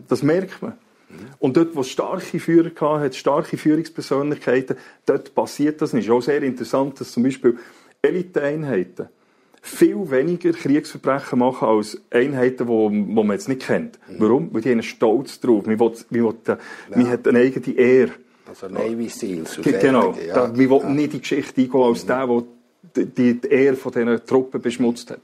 Das 0.07 0.23
merkt 0.23 0.62
man. 0.62 0.73
Und 1.39 1.57
dort, 1.57 1.75
wo 1.75 1.81
es 1.81 1.89
starke 1.89 2.39
Führer 2.39 3.00
hat, 3.00 3.15
starke 3.15 3.57
Führungspersönlichkeiten, 3.57 4.77
dort 5.05 5.35
passiert 5.35 5.81
das 5.81 5.93
nicht. 5.93 6.05
Es 6.05 6.07
ist 6.07 6.13
auch 6.13 6.21
sehr 6.21 6.41
interessant, 6.41 7.00
dass 7.00 7.12
zum 7.12 7.23
Beispiel 7.23 7.57
Eliteeinheiten 8.01 9.09
viel 9.62 10.12
weniger 10.12 10.51
Kriegsverbrechen 10.51 11.39
machen 11.39 11.67
als 11.67 12.01
Einheiten, 12.12 12.67
die 12.67 13.13
man 13.13 13.31
jetzt 13.31 13.47
nicht 13.47 13.62
kennt. 13.62 13.97
Mhm. 14.09 14.15
Warum? 14.19 14.53
Weil 14.53 14.62
die 14.62 14.71
einen 14.71 14.83
Stolz 14.83 15.39
drauf. 15.39 15.65
Man, 15.65 15.79
will, 15.79 15.93
man, 16.09 16.23
will, 16.23 16.33
ja. 16.45 16.57
man 16.89 17.09
hat 17.09 17.27
eine 17.27 17.39
eigene 17.39 17.77
Ehre. 17.77 18.12
Also 18.45 18.67
Navy 18.67 19.07
Seals. 19.07 19.57
Genau. 19.63 20.15
Ja. 20.27 20.33
Da, 20.33 20.47
man 20.47 20.57
will 20.57 20.69
ja. 20.69 20.89
nicht 20.89 21.05
in 21.05 21.12
die 21.12 21.19
Geschichte 21.21 21.62
eingehen 21.62 21.81
als 21.81 22.03
mhm. 22.03 22.07
der, 22.07 23.05
der 23.05 23.33
die, 23.35 23.47
Ehre 23.47 23.75
von 23.77 23.91
diesen 23.93 24.25
Truppen 24.25 24.62
beschmutzt 24.62 25.12
hat. 25.12 25.21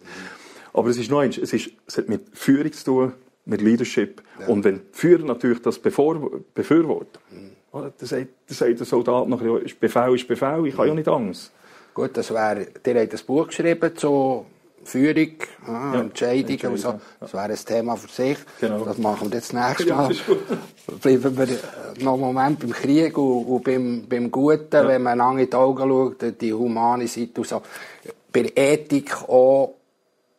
Aber 0.73 0.89
es 0.89 0.97
ist 0.97 1.09
noch 1.09 1.19
eins, 1.19 1.37
es, 1.37 1.53
ist, 1.53 1.71
es 1.87 1.97
hat 1.97 2.09
mit 2.09 2.21
Führung 2.33 2.71
zu 2.71 2.83
tun, 2.85 3.13
mit 3.45 3.61
Leadership. 3.61 4.21
Ja. 4.39 4.47
Und 4.47 4.63
wenn 4.63 4.75
die 4.75 4.81
Führer 4.91 5.23
natürlich 5.23 5.61
das 5.61 5.79
bevor, 5.79 6.31
befürworten, 6.53 7.19
mhm. 7.31 7.51
dann 7.71 7.93
sagt, 7.99 8.27
dann 8.47 8.57
sagt 8.57 8.79
der 8.79 8.85
Soldat 8.85 9.27
nachher, 9.27 9.59
Befehl 9.79 10.15
ist 10.15 10.27
Befehl, 10.27 10.65
ich 10.67 10.77
habe 10.77 10.87
ja 10.87 10.93
nicht 10.93 11.07
Angst. 11.07 11.51
Gut, 11.93 12.15
das 12.15 12.31
wäre, 12.31 12.67
der 12.85 13.01
hat 13.01 13.11
ein 13.11 13.19
Buch 13.25 13.47
geschrieben 13.47 13.95
zu 13.95 14.45
Führung, 14.83 15.33
ah, 15.67 15.91
ja, 15.93 16.01
Entscheidungen 16.01 16.73
und 16.73 16.77
so. 16.77 16.99
Das 17.19 17.33
wäre 17.33 17.43
ein 17.43 17.55
Thema 17.55 17.95
für 17.95 18.07
sich. 18.07 18.37
Genau. 18.61 18.85
Das 18.85 18.97
machen 18.97 19.31
wir 19.31 19.37
jetzt 19.37 19.53
nächstes 19.53 19.87
Mal. 19.87 20.11
Ja, 20.11 20.95
Bleiben 21.01 21.37
wir 21.37 21.47
noch 22.03 22.13
einen 22.13 22.21
Moment 22.21 22.59
beim 22.59 22.71
Krieg 22.71 23.17
und, 23.17 23.45
und 23.45 23.63
beim, 23.63 24.05
beim 24.07 24.31
Guten, 24.31 24.67
ja. 24.71 24.87
wenn 24.87 25.03
man 25.03 25.17
lange 25.17 25.43
in 25.43 25.49
die 25.49 25.55
Augen 25.55 25.89
schaut, 25.89 26.41
die 26.41 26.53
humane 26.53 27.07
Seite 27.07 27.41
und 27.41 27.47
so. 27.47 27.61
Bei 28.31 28.51
Ethik 28.55 29.23
auch, 29.27 29.75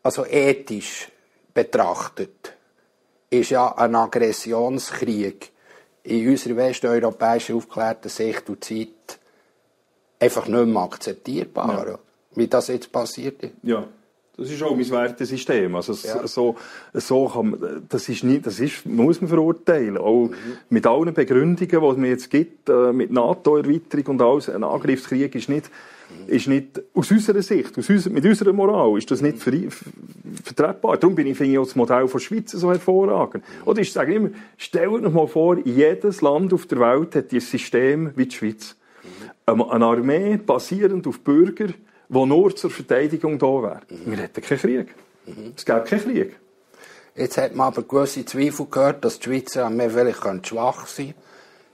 also 0.03 0.25
ethisch 0.27 1.09
betrachtet, 1.53 2.57
ist 3.31 3.51
ja 3.51 3.77
ein 3.77 3.95
Aggressionskrieg 3.95 5.53
in 6.03 6.29
unserer 6.29 6.57
westeuropäischen 6.57 7.57
aufgeklärten 7.57 8.09
Sicht 8.09 8.49
und 8.49 8.65
Zeit 8.65 9.21
einfach 10.19 10.47
nicht 10.47 10.67
mehr 10.67 10.83
akzeptierbar, 10.83 11.87
ja. 11.87 11.99
wie 12.35 12.49
das 12.49 12.69
jetzt 12.69 12.91
passiert 12.91 13.43
ist. 13.43 13.53
Ja. 13.63 13.87
Das 14.37 14.51
ist 14.51 14.63
auch 14.63 14.75
mein 14.75 14.89
Wertesystem. 14.89 15.75
Also, 15.75 15.93
ja. 16.09 16.27
so, 16.27 16.57
so 16.95 17.29
kann 17.29 17.51
man, 17.51 17.87
das 17.87 18.09
ist 18.09 18.25
nicht, 18.25 18.47
das 18.47 18.59
ist, 18.59 18.87
muss 18.87 19.21
man 19.21 19.29
verurteilen. 19.29 19.99
Auch 19.99 20.29
mhm. 20.29 20.35
mit 20.71 20.87
allen 20.87 21.13
Begründungen, 21.13 21.69
die 21.69 21.77
es 21.77 21.97
mir 21.99 22.09
jetzt 22.09 22.31
gibt, 22.31 22.71
äh, 22.71 22.91
mit 22.93 23.11
NATO-Erweiterung 23.11 24.07
und 24.07 24.23
alles, 24.23 24.49
ein 24.49 24.65
Angriffskrieg 24.65 25.35
ist 25.35 25.51
nicht. 25.51 25.71
Ist 26.27 26.49
nicht, 26.49 26.81
aus 26.95 27.11
unserer 27.11 27.43
Sicht, 27.43 27.77
aus 27.79 27.89
unserer, 27.89 28.13
mit 28.13 28.25
unserer 28.25 28.53
Moral, 28.53 28.97
ist 28.99 29.11
das 29.11 29.21
nicht 29.21 29.39
ver, 29.39 29.53
vertretbar. 30.45 30.97
Darum 30.97 31.15
bin 31.15 31.27
ich, 31.27 31.37
finde 31.37 31.53
ich 31.53 31.59
auch 31.59 31.65
das 31.65 31.77
Modell 31.77 32.07
von 32.09 32.21
Schweiz 32.21 32.53
so 32.53 32.71
hervorragend. 32.71 33.45
Oder 33.65 33.81
ich 33.81 33.93
sage 33.93 34.15
immer, 34.15 34.31
stellt 34.57 34.89
euch 34.91 35.13
mal 35.13 35.27
vor, 35.27 35.59
jedes 35.59 36.21
Land 36.21 36.53
auf 36.53 36.67
der 36.67 36.81
Welt 36.81 37.17
hat 37.17 37.33
dieses 37.33 37.51
System 37.51 38.13
wie 38.17 38.27
die 38.27 38.35
Schweiz. 38.35 38.77
Eine 39.47 39.85
Armee 39.85 40.37
basierend 40.37 41.07
auf 41.07 41.21
Bürger, 41.21 41.67
die 41.67 42.27
nur 42.27 42.55
zur 42.55 42.71
Verteidigung 42.71 43.39
da 43.39 43.47
wäre. 43.47 43.81
Wir 44.05 44.19
hätten 44.19 44.41
keinen 44.41 44.59
Krieg. 44.59 44.95
Es 45.57 45.65
gäbe 45.65 45.83
keinen 45.83 46.03
Krieg. 46.03 46.37
Jetzt 47.17 47.39
hat 47.39 47.57
man 47.57 47.69
aber 47.69 47.83
gewisse 47.83 48.25
Zweifel 48.25 48.67
gehört, 48.71 49.05
dass 49.05 49.19
die 49.19 49.25
Schweizer 49.25 49.67
Armee 49.67 49.91
vielleicht 49.91 50.47
schwach 50.47 50.87
sein 50.87 51.07
könnte 51.07 51.21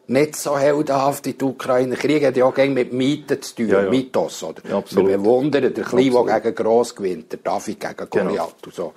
nicht 0.09 0.37
so 0.37 0.57
heldenhaft 0.57 1.27
in 1.27 1.37
die 1.37 1.45
Ukraine. 1.45 1.97
Krieg 1.97 2.25
hat 2.25 2.37
ja 2.37 2.45
auch 2.45 2.57
mit 2.57 2.93
Mieten 2.93 3.43
zu 3.43 3.57
tun, 3.57 3.69
ja, 3.69 3.83
ja. 3.83 3.91
Mythos, 3.91 4.43
oder? 4.43 4.63
Ja, 4.69 4.79
absolut. 4.79 5.09
Wir 5.09 5.19
bewundern 5.19 5.75
den 5.75 5.85
Kleinen, 5.85 6.27
der 6.27 6.41
gegen 6.41 6.55
Gross 6.55 6.95
gewinnt, 6.95 7.33
der 7.33 7.41
David 7.43 7.81
gegen 7.81 8.11
Goliath 8.11 8.35
genau. 8.37 8.53
und 8.65 8.75
so. 8.75 8.93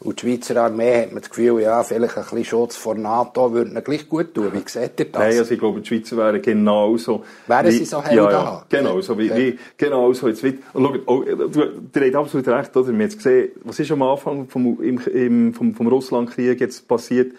Und 0.00 0.20
die 0.20 0.26
Schweizer 0.26 0.62
Armee 0.62 1.02
hat 1.02 1.12
man 1.12 1.22
das 1.22 1.30
Gefühl, 1.30 1.62
ja, 1.62 1.82
vielleicht 1.82 2.16
ein 2.16 2.24
bisschen 2.24 2.44
Schutz 2.44 2.76
vor 2.76 2.94
NATO 2.94 3.52
würde 3.52 3.70
ihnen 3.70 3.84
gleich 3.84 4.08
gut 4.08 4.34
tun. 4.34 4.50
Wie 4.52 4.62
seht 4.66 5.00
ihr 5.00 5.06
das? 5.06 5.20
Nein, 5.20 5.38
also 5.38 5.54
ich 5.54 5.60
glaube, 5.60 5.80
die 5.80 5.88
Schweizer 5.88 6.16
wären 6.16 6.42
genauso... 6.42 7.24
Wären 7.46 7.70
sie 7.70 7.84
so 7.84 8.02
heldenhaft? 8.02 8.72
Ja, 8.72 8.78
ja, 8.80 8.82
genau, 8.84 9.00
so 9.00 9.18
wie, 9.18 9.34
wie, 9.34 9.58
genau 9.76 10.12
so 10.12 10.28
jetzt. 10.28 10.44
Und 10.44 10.58
schaut, 10.74 11.00
oh, 11.06 11.22
du, 11.22 11.46
du 11.46 12.00
hast 12.00 12.14
absolut 12.14 12.48
recht, 12.48 12.76
oder? 12.76 12.86
Wir 12.86 12.92
haben 12.92 13.00
jetzt 13.00 13.16
gesehen, 13.16 13.50
was 13.64 13.78
ist 13.78 13.90
am 13.90 14.02
Anfang 14.02 14.46
vom, 14.48 14.78
im, 14.82 14.98
im, 14.98 15.54
vom, 15.54 15.74
vom 15.74 15.86
Russlandkrieg 15.86 16.60
jetzt 16.60 16.86
passiert? 16.86 17.32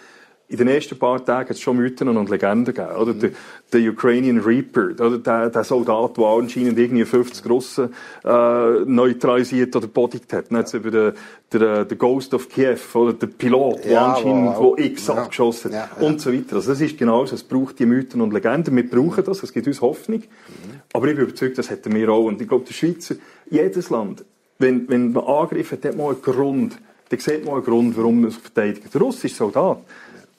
In 0.52 0.58
den 0.58 0.68
ersten 0.68 1.00
paar 1.00 1.24
Tagen 1.24 1.50
hat 1.50 1.56
es 1.56 1.62
schon 1.62 1.78
Mythen 1.78 2.10
und 2.10 2.30
Legenden 2.30 2.74
gegeben. 2.74 2.96
Oder? 2.98 3.14
Mhm. 3.14 3.20
Der, 3.20 3.30
der 3.72 3.92
Ukrainian 3.92 4.40
Reaper, 4.40 4.90
oder? 5.00 5.18
Der, 5.18 5.50
der 5.50 5.64
Soldat, 5.64 6.18
der 6.18 6.26
anscheinend 6.26 6.78
irgendwie 6.78 7.06
50 7.06 7.50
Russen 7.50 7.94
äh, 8.26 8.80
neutralisiert 8.86 9.74
oder 9.78 9.88
bodigt 9.88 10.34
hat. 10.34 10.52
Nicht 10.52 10.74
über 10.74 10.92
den, 10.92 11.14
der, 11.54 11.86
der 11.86 11.98
Ghost 11.98 12.34
of 12.34 12.50
Kiev, 12.50 12.96
oder 12.96 13.14
der 13.14 13.28
Pilot, 13.28 13.86
der 13.86 13.92
ja, 13.94 14.14
anscheinend 14.14 14.58
wo, 14.58 14.64
wo 14.64 14.78
X 14.78 15.08
ja. 15.08 15.16
abgeschossen 15.16 15.74
hat 15.74 15.90
ja, 16.00 16.06
und 16.06 16.20
so 16.20 16.34
weiter. 16.34 16.58
Also 16.58 16.72
das 16.72 16.82
ist 16.82 16.98
genauso, 16.98 17.36
es 17.36 17.44
braucht 17.44 17.80
die 17.80 17.86
Mythen 17.86 18.20
und 18.20 18.34
Legenden. 18.34 18.76
Wir 18.76 18.90
brauchen 18.90 19.24
das, 19.24 19.42
es 19.44 19.54
gibt 19.54 19.68
uns 19.68 19.80
Hoffnung. 19.80 20.20
Mhm. 20.20 20.82
Aber 20.92 21.08
ich 21.08 21.16
bin 21.16 21.24
überzeugt, 21.24 21.58
das 21.58 21.70
hätten 21.70 21.96
wir 21.96 22.10
auch. 22.10 22.26
Und 22.26 22.42
ich 22.42 22.48
glaube, 22.50 22.66
der 22.66 22.74
Schweizer, 22.74 23.16
jedes 23.50 23.90
Land, 23.90 24.26
wenn, 24.60 24.90
wenn 24.90 25.14
man 25.14 25.24
angreift, 25.24 25.72
hat 25.72 25.96
man 25.96 26.08
einen 26.08 26.22
Grund. 26.22 26.78
Dann 27.10 27.20
sieht 27.20 27.46
man 27.46 27.56
einen 27.56 27.64
Grund, 27.64 27.98
warum 27.98 28.22
man 28.22 28.32
sich 28.32 28.40
verteidigt. 28.40 28.94
Der 28.94 29.02
russische 29.02 29.36
Soldat, 29.36 29.80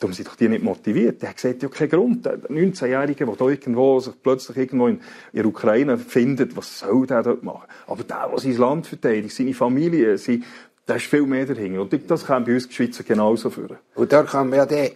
Darum 0.02 0.14
sind 0.14 0.26
doch 0.26 0.34
die 0.34 0.48
nicht 0.48 0.64
motiviert. 0.64 1.22
Der 1.22 1.28
hat 1.28 1.36
gesagt, 1.36 1.62
ja 1.62 1.68
keinen 1.68 1.90
Grund. 1.90 2.26
Der 2.26 2.38
19-Jährige, 2.38 3.24
der 3.24 3.36
da 3.36 3.46
irgendwo 3.46 4.00
sich 4.00 4.14
plötzlich 4.20 4.56
irgendwo 4.56 4.88
in 4.88 5.00
der 5.32 5.46
Ukraine 5.46 5.96
findet, 5.96 6.56
was 6.56 6.80
soll 6.80 7.06
der 7.06 7.22
dort 7.22 7.44
machen? 7.44 7.68
Aber 7.86 8.02
der, 8.02 8.28
der 8.28 8.38
sein 8.40 8.56
Land 8.56 8.88
verteidigt, 8.88 9.32
seine 9.32 9.54
Familie, 9.54 10.18
sein, 10.18 10.42
da 10.86 10.96
ist 10.96 11.06
viel 11.06 11.22
mehr 11.22 11.46
dahinter. 11.46 11.82
Und 11.82 12.10
das 12.10 12.26
kann 12.26 12.44
bei 12.44 12.54
uns 12.54 12.66
die 12.66 12.74
Schweizer 12.74 13.04
genauso 13.04 13.48
führen. 13.50 13.78
Und 13.94 14.12
da 14.12 14.24
kann 14.24 14.48
man 14.48 14.58
ja 14.58 14.66
die, 14.66 14.90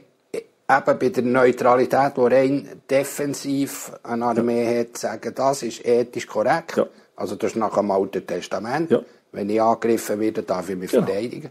eben 0.69 0.99
bei 0.99 1.09
der 1.09 1.23
Neutralität, 1.23 2.17
die 2.17 2.21
rein 2.21 2.69
defensiv 2.91 3.93
eine 4.03 4.25
Armee 4.25 4.65
ja. 4.65 4.81
hat, 4.81 4.99
sagen, 4.99 5.33
das 5.37 5.63
ist 5.63 5.87
ethisch 5.87 6.27
korrekt. 6.27 6.79
Ja. 6.79 6.89
Also 7.15 7.37
das 7.37 7.53
ist 7.53 7.57
nach 7.57 7.77
dem 7.77 7.93
Alten 7.93 8.27
Testament. 8.27 8.91
Ja. 8.91 9.03
Wenn 9.31 9.51
ich 9.51 9.63
angegriffen 9.63 10.19
werde, 10.19 10.43
darf 10.43 10.69
ich 10.69 10.77
mich 10.77 10.91
genau. 10.91 11.07
verteidigen. 11.07 11.51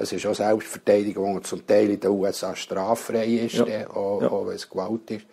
Es 0.00 0.12
ist 0.12 0.24
auch 0.26 0.34
Selbstverteidigung, 0.34 1.36
die 1.36 1.42
zum 1.42 1.66
Teil 1.66 1.90
in 1.90 2.00
den 2.00 2.10
USA 2.10 2.54
straffrei 2.54 3.26
ist, 3.26 3.56
ja. 3.56 3.90
auch, 3.90 4.22
ja. 4.22 4.30
auch 4.30 4.46
wenn 4.46 4.54
es 4.54 4.70
Gewalt 4.70 5.10
ist. 5.10 5.26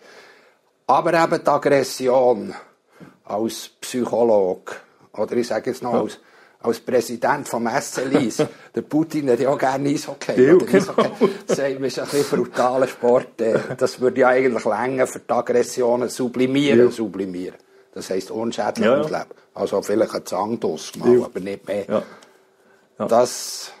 Aber 0.88 1.14
eben 1.14 1.42
die 1.42 1.48
Aggression 1.48 2.54
als 3.24 3.70
Psychologe, 3.80 4.72
oder 5.12 5.36
ich 5.36 5.46
sage 5.46 5.70
jetzt 5.70 5.84
noch 5.84 5.94
ja. 5.94 6.00
als, 6.00 6.18
als 6.60 6.80
Präsident 6.80 7.48
vom 7.48 7.68
SCLIS, 7.68 8.42
der 8.74 8.82
Putin 8.82 9.30
hat 9.30 9.38
ja 9.38 9.50
auch 9.50 9.58
gerne 9.58 9.88
Eishockey. 9.88 10.44
Ja, 10.44 10.54
oder 10.54 10.66
Eishockey. 10.66 11.02
Genau. 11.02 11.32
Das 11.46 11.58
ist 11.58 11.64
ein 11.64 11.80
bisschen 11.80 12.28
brutaler 12.28 12.88
Sport. 12.88 13.40
Äh, 13.40 13.60
das 13.78 14.00
würde 14.00 14.20
ja 14.20 14.28
eigentlich 14.28 14.64
länger 14.64 15.06
für 15.06 15.20
die 15.20 15.32
Aggressionen 15.32 16.08
sublimieren. 16.08 16.80
Ja. 16.80 16.90
sublimieren. 16.90 17.56
Das 17.92 18.10
heisst 18.10 18.32
unschädlich 18.32 18.84
ja, 18.84 18.96
ja. 18.96 19.02
Leben. 19.02 19.30
Also 19.54 19.80
vielleicht 19.80 20.14
ein 20.14 20.26
Zangduss 20.26 20.96
mal, 20.96 21.22
aber 21.24 21.40
nicht 21.40 21.66
mehr. 21.66 22.02
Das 22.98 23.72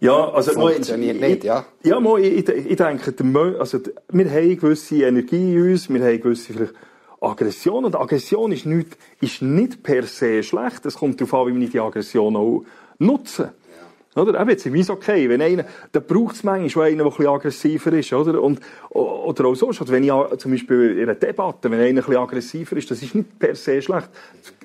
ja, 0.00 0.30
also, 0.30 0.52
funktioniert 0.52 1.20
nicht, 1.20 1.44
ja? 1.44 1.66
Ja, 1.82 2.00
mal, 2.00 2.20
ich, 2.20 2.48
ich, 2.48 2.76
denke, 2.76 3.12
der, 3.12 3.60
also, 3.60 3.80
wir 4.10 4.30
haben 4.30 4.58
gewisse 4.58 5.02
Energie 5.02 5.54
in 5.54 5.70
uns, 5.70 5.88
wir 5.88 6.04
haben 6.04 6.20
gewisse 6.20 6.52
vielleicht 6.52 6.74
Aggression 7.20 7.84
und 7.84 7.96
Aggression 7.96 8.52
ist 8.52 8.66
nicht, 8.66 8.96
ist 9.20 9.42
nicht 9.42 9.82
per 9.82 10.04
se 10.04 10.42
schlecht. 10.42 10.86
Es 10.86 10.94
kommt 10.94 11.20
darauf 11.20 11.34
an, 11.34 11.54
wie 11.54 11.60
wir 11.60 11.68
die 11.68 11.80
Aggression 11.80 12.36
auch 12.36 12.64
nutzen. 12.98 13.48
Ja. 14.14 14.22
Oder? 14.22 14.40
Eben 14.40 14.50
jetzt 14.50 14.66
ist 14.66 14.90
okay. 14.90 15.28
Wenn 15.28 15.42
einer, 15.42 15.64
da 15.90 16.00
braucht 16.00 16.36
es 16.36 16.44
manchmal 16.44 16.88
einen, 16.88 16.98
der 16.98 17.06
ein 17.06 17.10
bisschen 17.10 17.26
aggressiver 17.26 17.92
ist, 17.92 18.12
oder? 18.12 18.40
Und, 18.40 18.60
oder 18.90 19.46
auch 19.46 19.54
so, 19.54 19.70
wenn 19.88 20.04
ich 20.04 20.12
zum 20.38 20.52
Beispiel 20.52 20.98
in 20.98 21.02
einer 21.02 21.14
Debatte, 21.16 21.70
wenn 21.70 21.80
einer 21.80 21.88
ein 21.88 21.94
bisschen 21.96 22.16
aggressiver 22.16 22.76
ist, 22.76 22.90
das 22.90 23.02
ist 23.02 23.14
nicht 23.14 23.38
per 23.38 23.56
se 23.56 23.82
schlecht. 23.82 24.10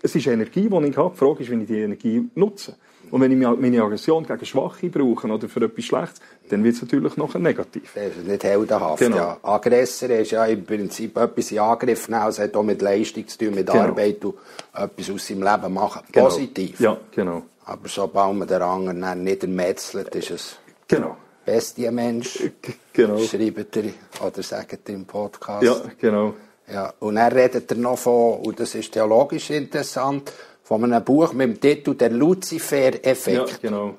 Es 0.04 0.16
ist 0.16 0.28
Energie, 0.28 0.70
die 0.70 0.88
ich 0.88 0.98
habe. 0.98 1.12
Die 1.12 1.18
Frage 1.18 1.44
ist, 1.44 1.50
wie 1.50 1.62
ich 1.62 1.68
die 1.68 1.80
Energie 1.80 2.30
nutze. 2.36 2.76
Und 3.14 3.22
wenn 3.22 3.32
ich 3.32 3.38
meine 3.38 3.84
Aggression 3.84 4.26
gegen 4.26 4.44
Schwache 4.44 4.90
brauche 4.90 5.28
oder 5.28 5.48
für 5.48 5.62
etwas 5.62 5.86
Schlechtes, 5.86 6.20
dann 6.50 6.64
wird 6.64 6.78
es 6.78 6.82
natürlich 6.82 7.16
noch 7.16 7.36
negativ. 7.36 7.92
Das 7.94 8.18
ist 8.18 8.26
nicht 8.26 8.44
heldenhaft. 8.44 8.98
Genau. 8.98 9.18
Ja. 9.18 9.38
Aggressor 9.44 10.10
ist 10.10 10.32
ja 10.32 10.44
im 10.46 10.66
Prinzip 10.66 11.16
etwas 11.18 11.52
in 11.52 11.60
Angriff 11.60 12.10
nehmen, 12.10 12.28
es 12.28 12.40
hat 12.40 12.56
auch 12.56 12.64
mit 12.64 12.82
Leistung 12.82 13.28
zu 13.28 13.38
tun, 13.38 13.54
mit 13.54 13.68
genau. 13.68 13.84
Arbeit 13.84 14.26
und 14.26 14.34
etwas 14.74 15.12
aus 15.12 15.28
seinem 15.28 15.44
Leben 15.44 15.74
machen. 15.76 16.02
Genau. 16.12 16.26
Positiv. 16.26 16.80
Ja, 16.80 16.98
genau. 17.12 17.44
Aber 17.66 17.88
sobald 17.88 18.36
man 18.36 18.48
den 18.48 18.62
anderen 18.64 19.24
nicht 19.24 19.44
ermetzelt, 19.44 20.16
ist 20.16 20.32
es 20.32 20.56
genau. 20.88 21.16
Bestienmensch. 21.46 22.50
Genau. 22.94 23.20
Schreibt 23.20 23.78
er 23.78 23.84
oder 24.26 24.42
sagt 24.42 24.90
er 24.90 24.96
im 24.96 25.06
Podcast. 25.06 25.62
Ja, 25.62 25.76
genau. 26.02 26.34
Ja, 26.68 26.92
und 27.00 27.16
dann 27.18 27.32
redet 27.32 27.70
er 27.70 27.78
noch 27.78 28.00
von, 28.00 28.40
und 28.40 28.60
das 28.60 28.74
ist 28.74 28.92
theologisch 28.92 29.52
interessant, 29.52 30.32
von 30.64 30.84
einem 30.84 31.04
Buch 31.04 31.34
mit 31.34 31.50
dem 31.50 31.60
Titel 31.60 31.94
Der 31.96 32.10
Luzifer-Effekt. 32.10 33.52
Ja, 33.64 33.70
genau. 33.70 33.96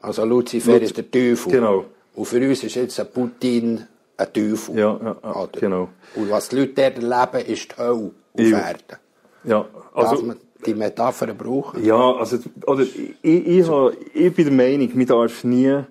Also 0.00 0.24
Luzifer 0.24 0.74
Luz 0.74 0.82
ist 0.82 0.96
der 0.96 1.10
Teufel. 1.10 1.52
Genau. 1.52 1.84
Und 2.14 2.24
für 2.24 2.36
uns 2.48 2.62
ist 2.64 2.74
jetzt 2.76 2.98
ein 3.00 3.10
Putin 3.12 3.84
ein 4.16 4.32
Teufel. 4.32 4.78
Ja, 4.78 4.98
ja, 5.02 5.16
ja, 5.22 5.48
genau. 5.52 5.88
Und 6.14 6.30
was 6.30 6.48
die 6.48 6.56
Leute 6.60 6.72
dort 6.74 7.02
erleben, 7.02 7.52
ist 7.52 7.72
die 7.72 7.76
Hölle 7.82 8.10
auf. 8.32 8.40
Erden. 8.40 8.96
Ja, 9.44 9.66
Darf 9.94 10.10
also, 10.12 10.22
man 10.24 10.36
die 10.64 10.74
Metapher 10.74 11.26
brauchen? 11.34 11.84
ja, 11.84 12.12
also, 12.14 12.38
oder, 12.66 12.82
ich, 12.82 13.14
ich, 13.46 13.68
ha- 13.68 13.92
ich 14.14 14.32
bin 14.34 14.44
der 14.46 14.54
Meinung, 14.54 14.90
man 14.96 15.06
darf 15.06 15.44
nie 15.44 15.82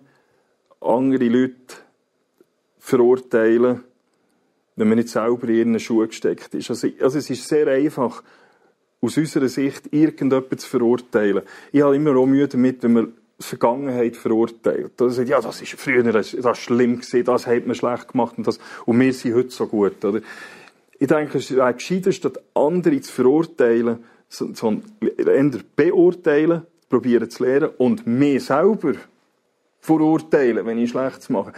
andere 0.81 1.25
Leute 1.25 1.53
verurteilen, 2.79 3.83
wenn 4.75 4.87
man 4.89 4.97
nicht 4.97 5.09
selber 5.09 5.47
in 5.49 5.55
ihren 5.55 5.79
Schuhe 5.79 6.07
gesteckt 6.07 6.53
ist. 6.53 6.69
Also, 6.69 6.87
also 6.99 7.17
es 7.17 7.29
ist 7.29 7.47
sehr 7.47 7.67
einfach, 7.67 8.23
aus 9.05 9.17
unserer 9.17 9.47
Sicht 9.47 9.91
irgendjemanden 9.91 10.57
zu 10.57 10.69
verurteilen. 10.69 11.43
Ich 11.71 11.81
habe 11.81 11.95
immer 11.95 12.15
auch 12.15 12.25
Mühe 12.25 12.47
damit, 12.47 12.83
wenn 12.83 12.93
man 12.93 13.13
die 13.39 13.43
Vergangenheit 13.43 14.15
verurteilt. 14.15 14.93
Da 14.97 15.09
sagt, 15.09 15.29
ja, 15.29 15.41
das 15.41 15.61
ist 15.61 15.73
früher, 15.73 16.03
das, 16.03 16.31
das 16.31 16.57
ist 16.57 16.63
schlimm 16.63 16.97
gewesen, 16.97 17.23
das 17.23 17.47
hat 17.47 17.65
man 17.65 17.75
schlecht 17.75 18.09
gemacht 18.09 18.37
und 18.37 18.47
das, 18.47 18.59
und 18.85 18.99
wir 18.99 19.13
sind 19.13 19.35
heute 19.35 19.49
so 19.49 19.67
gut, 19.67 20.03
oder? 20.03 20.21
Ich 20.97 21.07
denke, 21.07 21.39
es 21.39 21.53
wäre 21.53 21.73
gescheiter, 21.73 22.11
statt 22.11 22.39
andere 22.53 23.01
zu 23.01 23.11
verurteilen, 23.11 23.99
so, 24.29 24.53
so 24.53 24.81
eher 25.01 25.51
beurteilen, 25.75 26.61
probieren 26.89 27.29
zu 27.29 27.43
lernen 27.43 27.69
und 27.77 28.07
mir 28.07 28.39
selber 28.39 28.93
verurteilen, 29.79 30.65
wenn 30.65 30.77
ich 30.77 30.91
Schlechtes 30.91 31.29
mache. 31.29 31.53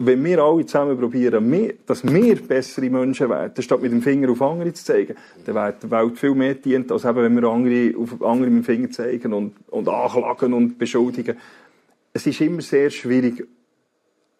Wenn 0.00 0.24
wir 0.24 0.38
alle 0.38 0.64
zusammen 0.64 0.96
probieren, 0.96 1.72
dass 1.84 2.04
wir 2.04 2.36
bessere 2.36 2.88
Menschen 2.88 3.28
werden, 3.28 3.60
statt 3.62 3.82
mit 3.82 3.90
dem 3.90 4.00
Finger 4.00 4.30
auf 4.30 4.40
andere 4.40 4.72
zu 4.72 4.84
zeigen, 4.84 5.16
dann 5.44 5.54
wird 5.56 5.82
der 5.82 5.90
Welt 5.90 6.18
viel 6.18 6.34
mehr 6.34 6.54
dient, 6.54 6.92
als 6.92 7.04
eben, 7.04 7.16
wenn 7.16 7.34
wir 7.34 7.48
andere 7.48 7.98
auf 7.98 8.22
andere 8.22 8.48
mit 8.48 8.62
dem 8.62 8.64
Finger 8.64 8.90
zeigen 8.90 9.32
und, 9.32 9.54
und 9.70 9.88
anklagen 9.88 10.52
und 10.52 10.78
beschuldigen. 10.78 11.36
Es 12.12 12.26
ist 12.26 12.40
immer 12.40 12.60
sehr 12.60 12.90
schwierig. 12.90 13.44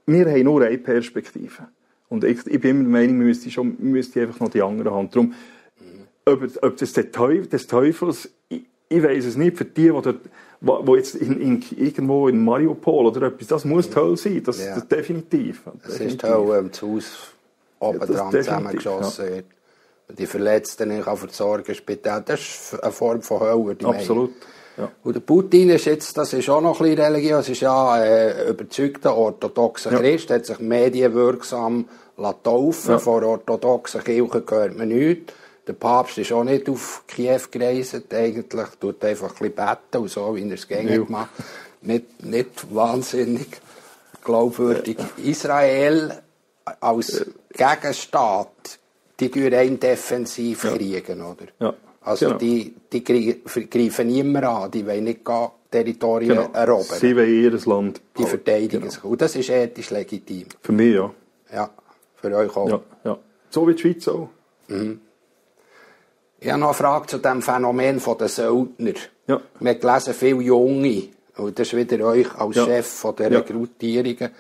Wir 0.07 0.27
haben 0.27 0.45
nur 0.45 0.63
eine 0.63 0.79
Perspektive. 0.79 1.69
Und 2.09 2.23
ich, 2.23 2.47
ich 2.47 2.61
bin 2.61 2.71
immer 2.71 2.83
der 2.85 2.93
Meinung, 2.93 3.19
wir 3.19 3.27
müssten, 3.27 3.51
schon, 3.51 3.77
wir 3.79 3.91
müssten 3.91 4.21
einfach 4.21 4.41
noch 4.41 4.51
die 4.51 4.63
andere 4.63 4.95
Hand. 4.95 5.15
Darum, 5.15 5.35
ob, 6.25 6.43
ob 6.63 6.77
das 6.77 6.93
der 6.93 7.11
Teufel, 7.11 7.47
des 7.47 7.67
Teufels, 7.67 8.31
ich, 8.49 8.65
ich 8.89 9.03
weiß 9.03 9.25
es 9.25 9.37
nicht, 9.37 9.57
für 9.57 9.65
die, 9.65 9.83
die, 9.83 9.89
dort, 9.89 10.21
wo 10.61 10.97
jetzt 10.97 11.15
in, 11.15 11.41
in, 11.41 11.65
irgendwo 11.77 12.29
in 12.29 12.45
Mariupol 12.45 13.07
oder 13.07 13.29
etwas, 13.29 13.47
das 13.47 13.65
muss 13.65 13.89
die 13.91 13.97
Hölle 13.97 14.17
sein, 14.17 14.43
das, 14.45 14.59
Ja. 14.65 14.75
das 14.75 14.89
definitiv. 14.89 15.63
Es 15.87 16.01
ist 16.01 16.23
die 16.23 16.27
Hölle, 16.27 16.49
wenn 16.63 16.71
das 16.71 16.83
Haus 16.83 17.05
oben 17.79 17.99
Ja, 18.01 18.07
dran 18.07 18.31
definitiv, 18.31 18.45
zusammengeschossen 18.45 19.27
wird. 19.29 19.45
Und 20.09 20.19
Die 20.19 20.27
Verletzten 20.27 20.91
ich 20.91 21.05
kann 21.05 21.17
versorgen 21.17 21.75
Spital. 21.75 22.23
Das 22.25 22.41
ist 22.41 22.83
eine 22.83 22.93
Form 22.93 23.23
von 23.23 23.41
Hölle. 23.41 23.77
Absolut. 23.85 24.33
Ja. 24.79 24.91
Und 25.05 25.15
der 25.17 25.21
Putin 25.21 25.71
ist 25.71 25.85
jetzt, 25.87 26.17
das 26.17 26.33
ist 26.33 26.49
auch 26.49 26.61
noch 26.61 26.81
ein 26.81 26.87
bisschen 26.91 27.05
religiös, 27.05 27.49
ist 27.49 27.61
ja 27.61 28.03
äh, 28.03 28.49
überzeugter 28.51 29.17
orthodoxer 29.17 29.93
Ja. 29.93 29.99
Christ, 29.99 30.31
hat 30.31 30.47
sich 30.47 30.59
medienwirksam 30.61 31.87
taufen. 32.45 32.93
Ja. 32.93 32.99
Von 32.99 33.25
orthodoxen 33.25 34.03
Kirchen 34.03 34.47
gehört 34.47 34.77
man 34.77 34.89
nichts. 34.89 35.33
Der 35.69 35.75
Papst 35.75 36.17
ist 36.19 36.33
auch 36.33 36.45
nicht 36.45 36.69
auf 36.69 37.05
Kiew 37.07 37.41
gereist, 37.51 38.03
eigentlich. 38.13 38.69
Tut 38.81 39.05
einfach 39.05 39.29
ein 39.31 39.35
bisschen 39.51 39.55
beten 39.55 40.03
und 40.03 40.09
so, 40.11 40.35
wie 40.35 40.49
er 40.49 40.55
es 40.55 40.67
gerne 40.67 40.97
Ja. 40.97 41.05
gemacht 41.05 41.29
nicht, 41.83 42.25
nicht 42.25 42.75
wahnsinnig 42.75 43.47
glaubwürdig. 44.25 44.97
Israel 45.23 46.23
als 46.81 47.25
Gegenstaat, 47.53 48.79
die 49.21 49.29
tun 49.31 49.53
rein 49.53 49.79
defensiv 49.79 50.63
kriegen, 50.63 51.21
oder? 51.23 51.47
Ja. 51.61 51.75
Also 52.03 52.27
Genau. 52.27 52.39
die, 52.39 52.75
die 52.93 53.05
gre- 53.05 53.69
greifen 53.69 54.09
immer 54.11 54.43
an, 54.45 54.71
die 54.71 54.87
wollen 54.87 55.05
nicht 55.05 55.25
gar 55.25 55.53
Territorien 55.71 56.31
Genau. 56.31 56.51
erobern. 56.53 56.99
Sie 56.99 57.15
wollen 57.15 57.43
ihr 57.43 57.51
Land. 57.67 58.01
die 58.17 58.25
verteidigen 58.25 58.81
Genau. 58.81 58.91
sich. 58.91 59.05
Und 59.05 59.21
das 59.21 59.37
ist 59.37 59.51
ethisch 59.51 59.91
legitim. 59.91 60.47
Für 60.63 60.73
mich, 60.73 60.95
ja. 60.95 61.13
Ja, 61.53 61.71
für 62.17 62.35
euch 62.35 62.57
auch. 62.57 62.69
ja, 62.69 62.81
ja. 63.05 63.19
So 63.51 63.67
wie 63.69 63.75
die 63.75 63.81
Schweiz 63.83 64.09
auch. 64.09 64.29
Ich 66.41 66.49
habe 66.51 66.61
noch 66.61 66.69
eine 66.69 66.75
Frage 66.75 67.07
zu 67.07 67.19
dem 67.19 67.43
Phänomen 67.43 68.01
der 68.21 68.29
Söldner. 68.29 68.93
Ja. 69.27 69.41
Wir 69.61 69.75
gelesen, 69.75 70.15
viele 70.15 70.41
Junge, 70.43 71.05
und 71.37 71.59
das 71.59 71.69
ist 71.73 71.77
wieder 71.77 72.05
euch 72.07 72.33
als 72.39 72.57
Ja. 72.57 72.65
Chef 72.65 72.87
von 72.87 73.17
der 73.17 73.33
Ja. 73.33 73.39
Rekrutierungen, 73.41 74.31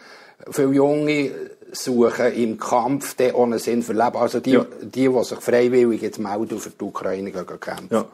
viele 0.50 0.72
Junge 0.72 1.30
suchen 1.72 2.32
im 2.34 2.56
Kampf 2.58 3.14
den 3.14 3.34
ohne 3.34 3.58
Sinn 3.58 3.82
für 3.82 3.92
Leben. 3.92 4.16
Also 4.16 4.40
die, 4.40 4.52
Ja. 4.52 4.66
die, 4.82 5.08
die 5.08 5.24
sich 5.24 5.38
freiwillig 5.38 6.00
jetzt 6.02 6.18
melden 6.18 6.58
für 6.58 6.70
die 6.70 6.84
Ukraine 6.84 7.30
gehen 7.30 7.46
kämpfen. 7.60 7.88
Ja. 7.90 8.04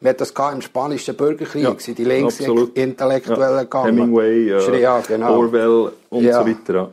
Wir 0.00 0.10
hatten 0.10 0.18
das 0.18 0.32
im 0.54 0.62
spanischen 0.62 1.16
Bürgerkrieg, 1.16 1.62
Ja, 1.62 1.74
die 1.74 2.04
links. 2.04 2.40
Intellektuellen 2.40 3.56
Ja. 3.56 3.62
gegangen. 3.64 3.96
Hemingway, 3.98 4.50
äh, 4.50 4.80
ja, 4.80 5.00
genau. 5.00 5.36
Orwell 5.38 5.92
und 6.10 6.22
so 6.24 6.28
weiter. 6.46 6.90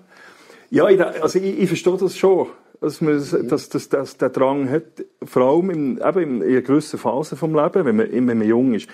Ja, 0.71 0.87
ich, 0.89 1.01
also 1.01 1.39
ich, 1.39 1.59
ich 1.59 1.67
verstehe 1.67 1.97
das 1.97 2.15
schon, 2.17 2.47
dass 2.81 3.01
man 3.01 3.13
das- 3.13 3.35
dass, 3.47 3.69
dass, 3.69 3.89
dass 3.89 4.17
der 4.17 4.29
Drang 4.29 4.69
hat, 4.69 5.05
vor 5.25 5.41
allem 5.43 5.69
in, 5.69 5.97
eben 5.97 6.41
in 6.41 6.43
einer 6.43 6.61
gewissen 6.61 6.97
Phase 6.99 7.35
vom 7.35 7.53
Leben, 7.55 7.85
wenn 7.85 7.95
man, 7.95 8.11
wenn 8.11 8.25
man 8.25 8.47
jung 8.47 8.73
ist. 8.73 8.87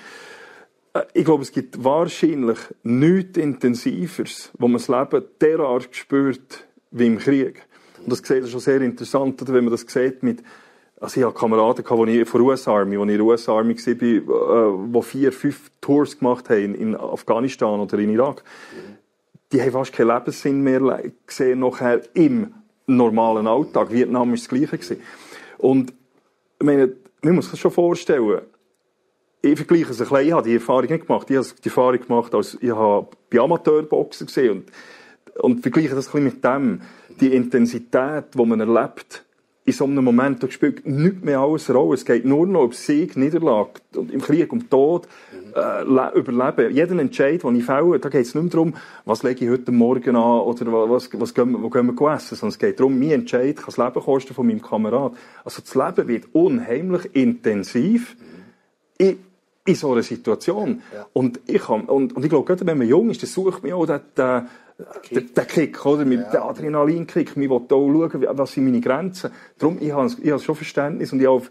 Äh, 0.93 1.03
Ich 1.13 1.25
glaube, 1.25 1.43
es 1.43 1.51
gibt 1.51 1.83
wahrscheinlich 1.83 2.57
nichts 2.83 3.37
Intensiveres, 3.37 4.51
wo 4.57 4.67
man 4.67 4.79
das 4.81 4.87
Leben 4.87 5.25
derart 5.41 5.89
spürt 5.95 6.65
wie 6.91 7.07
im 7.07 7.17
Krieg. 7.17 7.63
Und 8.03 8.11
das 8.11 8.19
sieht 8.19 8.47
schon 8.47 8.59
sehr 8.59 8.81
interessant, 8.81 9.41
oder, 9.41 9.53
wenn 9.53 9.65
man 9.65 9.71
das 9.71 9.81
sieht 9.81 10.23
mit, 10.23 10.43
also 10.99 11.19
ich 11.19 11.25
hatte 11.25 11.37
Kameraden, 11.37 11.83
gehabt, 11.83 12.07
die 12.07 12.21
ich 12.21 12.29
von 12.29 12.39
der 12.41 12.47
US-Army, 12.47 12.95
als 12.97 13.05
ich 13.05 13.11
in 13.11 13.17
der 13.17 13.25
US-Army 13.25 13.75
war, 13.75 14.85
äh, 14.87 14.91
die 14.93 15.01
vier, 15.01 15.31
fünf 15.31 15.69
Tours 15.81 16.17
gemacht 16.17 16.49
haben 16.49 16.73
in 16.75 16.95
Afghanistan 16.95 17.79
oder 17.79 17.99
in 17.99 18.09
Irak. 18.11 18.43
Die 19.51 19.61
haben 19.61 19.71
fast 19.71 19.93
keinen 19.93 20.07
Lebenssinn 20.07 20.61
mehr 20.61 21.03
gesehen 21.27 21.59
nachher 21.59 22.01
im 22.13 22.53
normalen 22.87 23.47
Alltag. 23.47 23.91
Vietnam 23.91 24.29
war 24.29 24.35
das 24.35 24.47
Gleiche. 24.47 24.77
Gewesen. 24.77 25.01
Und 25.57 25.93
meine, 26.59 26.93
man 27.21 27.35
muss 27.35 27.45
sich 27.45 27.51
das 27.51 27.59
schon 27.59 27.71
vorstellen, 27.71 28.41
ich 29.41 29.55
vergleiche 29.57 29.91
es 29.91 30.01
ein 30.01 30.07
bisschen, 30.07 30.27
ich 30.27 30.33
habe 30.33 30.47
die 30.47 30.55
Erfahrung 30.55 30.89
nicht 30.89 31.07
gemacht. 31.07 31.29
Ich 31.29 31.37
habe 31.37 31.47
die 31.63 31.67
Erfahrung 31.67 31.99
gemacht, 31.99 32.33
als 32.33 32.57
ich 32.59 32.71
habe 32.71 33.07
bei 33.29 33.39
Amateurboxen 33.39 34.27
gesehen 34.27 34.51
und, 34.51 35.43
und 35.43 35.61
vergleiche 35.61 35.93
das 35.93 36.07
ein 36.07 36.11
bisschen 36.11 36.23
mit 36.23 36.43
dem. 36.43 36.81
Die 37.21 37.33
Intensität, 37.33 38.25
die 38.33 38.45
man 38.45 38.59
erlebt, 38.59 39.23
in 39.65 39.73
so 39.73 39.85
einem 39.85 40.03
Moment, 40.03 40.43
da 40.43 40.49
spielt 40.49 40.85
nichts 40.85 41.23
mehr 41.23 41.39
alles 41.39 41.69
eine 41.69 41.79
Rolle. 41.79 41.95
Es 41.95 42.05
geht 42.05 42.25
nur 42.25 42.45
noch 42.45 42.65
um 42.65 42.71
Sieg, 42.71 43.17
Niederlage 43.17 43.81
und 43.95 44.11
im 44.11 44.21
Krieg 44.21 44.51
um 44.51 44.69
Tod, 44.69 45.07
äh, 45.55 45.83
le- 45.83 46.11
Überleben. 46.15 46.75
Jeden 46.75 46.99
Entscheid, 46.99 47.41
den 47.43 47.55
ich 47.55 47.63
fälle, 47.65 47.97
da 47.99 48.09
geht 48.09 48.25
es 48.25 48.35
nicht 48.35 48.43
mehr 48.43 48.51
darum, 48.51 48.73
was 49.05 49.23
lege 49.23 49.45
ich 49.45 49.51
heute 49.51 49.71
Morgen 49.71 50.15
an 50.15 50.39
oder 50.41 50.65
wa- 50.71 50.89
was, 50.89 51.09
was 51.13 51.33
gehen 51.33 51.55
wo 51.61 51.69
gehen 51.69 51.87
wir 51.97 52.13
essen, 52.13 52.35
sondern 52.35 52.49
es 52.53 52.59
geht 52.59 52.79
darum, 52.79 52.99
mein 52.99 53.11
Entscheid 53.11 53.55
kann 53.55 53.65
das 53.67 53.77
Leben 53.77 53.99
kosten 54.01 54.33
von 54.33 54.45
meinem 54.45 54.61
Kamerad. 54.61 55.13
Also 55.43 55.61
das 55.61 55.73
Leben 55.75 56.07
wird 56.07 56.25
unheimlich 56.33 57.15
intensiv 57.15 58.15
in, 58.97 59.17
in 59.65 59.75
so 59.75 59.91
einer 59.93 60.03
Situation. 60.03 60.81
Ja. 60.93 61.07
Und 61.13 61.39
ich, 61.47 61.61
kann, 61.63 61.81
und, 61.85 62.15
und 62.15 62.23
ich 62.23 62.29
glaube, 62.29 62.45
gerade 62.45 62.65
wenn 62.67 62.77
man 62.77 62.87
jung 62.87 63.09
ist, 63.09 63.23
dann 63.23 63.29
sucht 63.29 63.63
man 63.63 63.73
auch 63.73 63.85
den, 63.85 63.99
den, 64.17 64.41
den, 65.11 65.33
den 65.33 65.47
Kick, 65.47 65.85
oder? 65.85 66.05
Mit 66.05 66.33
dem 66.33 66.41
Adrenalinkick. 66.41 67.35
Man 67.37 67.49
will 67.49 67.57
auch 67.57 67.67
schauen, 67.69 68.25
was 68.37 68.51
sind 68.51 68.65
meine 68.65 68.81
Grenzen. 68.81 69.31
Darum, 69.57 69.77
ich 69.79 69.91
habe, 69.91 70.11
ich 70.21 70.31
habe 70.31 70.41
schon 70.41 70.55
Verständnis 70.55 71.13
und 71.13 71.21
ich 71.21 71.27
habe 71.27 71.43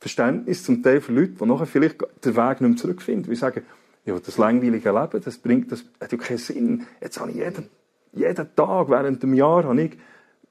Verständnis 0.00 0.62
zum 0.64 0.82
Teil 0.82 1.00
für 1.00 1.12
Leute, 1.12 1.32
die 1.40 1.44
nachher 1.44 1.66
vielleicht 1.66 1.96
den 2.24 2.36
Weg 2.36 2.60
nicht 2.60 2.68
mehr 2.70 2.76
zurückfinden. 2.76 3.30
Die 3.30 3.36
sagen, 3.36 3.62
ja, 4.04 4.18
das 4.18 4.38
langweilige 4.38 4.90
Leben, 4.90 5.20
das 5.24 5.38
bringt, 5.38 5.72
das 5.72 5.84
hat 6.00 6.12
ja 6.12 6.18
keinen 6.18 6.38
Sinn. 6.38 6.86
Jetzt 7.00 7.20
habe 7.20 7.30
ich 7.30 7.36
jeden, 7.36 7.68
jeden 8.12 8.48
Tag 8.56 8.88
während 8.88 9.22
dem 9.22 9.34
Jahr 9.34 9.64
habe 9.64 9.82
ich 9.82 9.98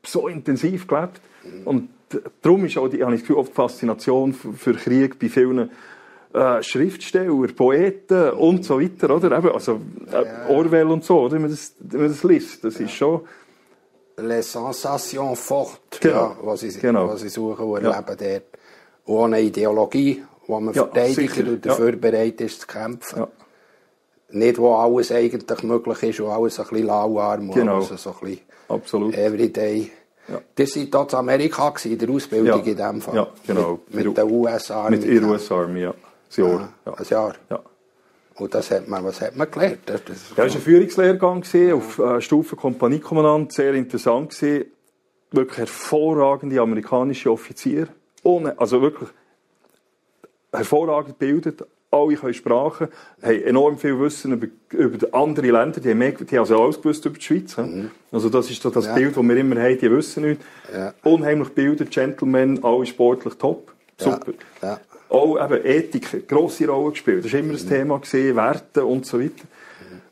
so 0.06 0.28
intensiv 0.28 0.88
gelebt. 0.88 1.22
Und 1.66 1.90
darum 2.42 2.66
ist 2.66 2.78
auch 2.78 2.88
die, 2.88 3.04
habe 3.04 3.16
ich 3.16 3.22
das 3.22 3.28
Gefühl, 3.28 3.42
oft 3.42 3.52
die 3.52 3.56
Faszination 3.56 4.34
für, 4.34 4.74
Krieg 4.74 5.18
bei 5.18 5.30
vielen 5.30 5.70
äh, 6.34 6.62
Schriftsteller, 6.62 7.48
Poeten 7.56 8.32
und 8.32 8.64
so 8.66 8.80
weiter, 8.80 9.16
oder? 9.16 9.38
Eben, 9.38 9.50
also 9.50 9.82
äh, 10.12 10.52
Orwell 10.52 10.88
und 10.88 11.04
so, 11.04 11.22
oder? 11.22 11.36
Wenn 11.36 11.44
man 11.44 11.52
das, 11.52 11.74
wenn 11.80 12.02
man 12.02 12.10
das 12.10 12.24
liest, 12.24 12.64
das 12.64 12.80
ist 12.80 12.92
schon... 12.92 13.22
Les 14.20 14.52
sensations 14.52 15.40
fortes, 15.40 16.00
Genau. 16.00 16.16
ja, 16.16 16.38
was, 16.42 16.62
sie, 16.62 16.70
Genau. 16.80 17.08
was 17.08 17.22
sie 17.22 17.30
suchen 17.30 17.66
und 17.66 17.84
Ja. 17.84 17.92
erleben 17.92 18.18
dort. 18.18 18.57
Und 19.08 19.18
auch 19.18 19.26
eine 19.26 19.42
Ideologie, 19.42 20.24
die 20.48 20.52
man 20.52 20.66
Ja, 20.74 20.84
verteidigt 20.84 21.16
sicher, 21.34 21.42
und 21.50 21.66
ja. 21.66 21.72
dafür 21.72 21.94
bereit 21.94 22.40
ist 22.42 22.62
zu 22.62 22.68
kämpfen. 22.68 23.20
Ja. 23.22 23.28
Nicht, 24.30 24.58
wo 24.60 24.76
alles 24.76 25.12
eigentlich 25.12 25.64
möglich 25.64 26.04
ist 26.04 26.20
und 26.20 26.30
alles 26.30 26.60
ein 26.60 26.68
bisschen 26.68 26.86
lauwarm 26.88 27.50
und 27.50 27.56
Genau. 27.56 27.76
alles 27.78 27.88
so 28.04 28.10
ein 28.12 28.16
bisschen 28.22 28.40
Absolut. 28.68 29.16
everyday. 29.16 29.90
Ja. 30.28 30.42
Das 30.56 30.76
war 30.76 30.84
dort 30.86 31.14
in 31.14 31.20
Amerika, 31.20 31.74
in 31.86 31.98
der 31.98 32.10
Ausbildung 32.10 32.48
Ja. 32.66 32.72
in 32.72 32.76
dem 32.78 33.02
Fall. 33.02 33.16
Ja, 33.16 33.28
genau. 33.48 33.80
Mit, 33.90 34.06
mit 34.06 34.18
der 34.18 34.28
USA. 34.28 34.90
Mit 34.90 35.04
der 35.04 35.24
US-Army, 35.24 35.82
ja. 35.82 35.94
Das 36.28 36.38
Jahr. 36.38 36.50
Ja. 36.50 36.70
Ja. 36.86 36.94
Ein 36.94 37.06
Jahr. 37.10 37.36
Ja. 37.50 37.60
Und 38.36 38.54
das 38.54 38.70
hat 38.70 38.88
man, 38.90 39.04
was 39.06 39.22
hat 39.22 39.36
man 39.38 39.50
gelernt? 39.50 39.80
Das, 39.86 40.04
das, 40.04 40.18
Ja, 40.32 40.38
war 40.38 40.44
ein 40.44 40.52
Führungslehrgang 40.52 41.42
gewesen, 41.42 41.74
auf 41.74 41.98
äh, 42.00 42.20
Stufe 42.22 42.56
Kompaniekommandant, 42.58 43.54
sehr 43.54 43.74
interessant 43.74 44.32
gewesen. 44.38 44.66
Wirklich 45.32 45.58
hervorragende 45.60 46.60
amerikanische 46.62 47.32
Offizier. 47.32 47.88
Ohne, 48.28 48.60
also 48.60 48.82
wirklich 48.82 49.08
hervorragend 50.52 51.18
gebildet, 51.18 51.64
alle 51.90 52.16
können 52.16 52.34
Sprachen, 52.34 52.90
haben 53.22 53.44
enorm 53.44 53.78
viel 53.78 53.98
Wissen 53.98 54.34
über, 54.34 54.48
über 54.74 55.14
andere 55.14 55.50
Länder, 55.50 55.80
die 55.80 55.92
haben, 55.92 55.98
mehr, 55.98 56.12
die 56.12 56.26
haben 56.36 56.40
also 56.40 56.62
alles 56.62 56.82
gewusst 56.82 57.06
über 57.06 57.18
die 57.18 57.24
Schweiz. 57.24 57.56
Mhm. 57.56 57.90
Also 58.12 58.28
das 58.28 58.52
ist 58.52 58.66
das 58.66 58.86
ja. 58.86 58.94
Bild, 58.94 59.16
das 59.16 59.24
wir 59.24 59.38
immer 59.38 59.62
haben, 59.62 59.78
die 59.78 59.90
wissen 59.90 60.24
nicht. 60.24 60.42
Ja. 60.74 60.94
Unheimlich 61.04 61.50
Bilder, 61.50 61.86
Gentlemen, 61.86 62.62
alle 62.66 62.86
sportlich 62.86 63.36
top, 63.36 63.74
super. 63.98 64.34
Ja. 64.62 64.82
Auch 65.08 65.42
eben 65.42 65.66
Ethik, 65.66 66.14
eine 66.14 66.24
grosse 66.24 66.68
Rolle 66.68 66.92
gespielt, 66.92 67.24
das 67.24 67.32
war 67.32 67.40
immer 67.40 67.54
mhm. 67.54 67.60
ein 67.60 67.70
Thema, 67.70 68.00
gewesen, 68.00 68.36
Werte 68.36 68.84
und 68.84 69.06
so 69.06 69.22
weiter. 69.22 69.32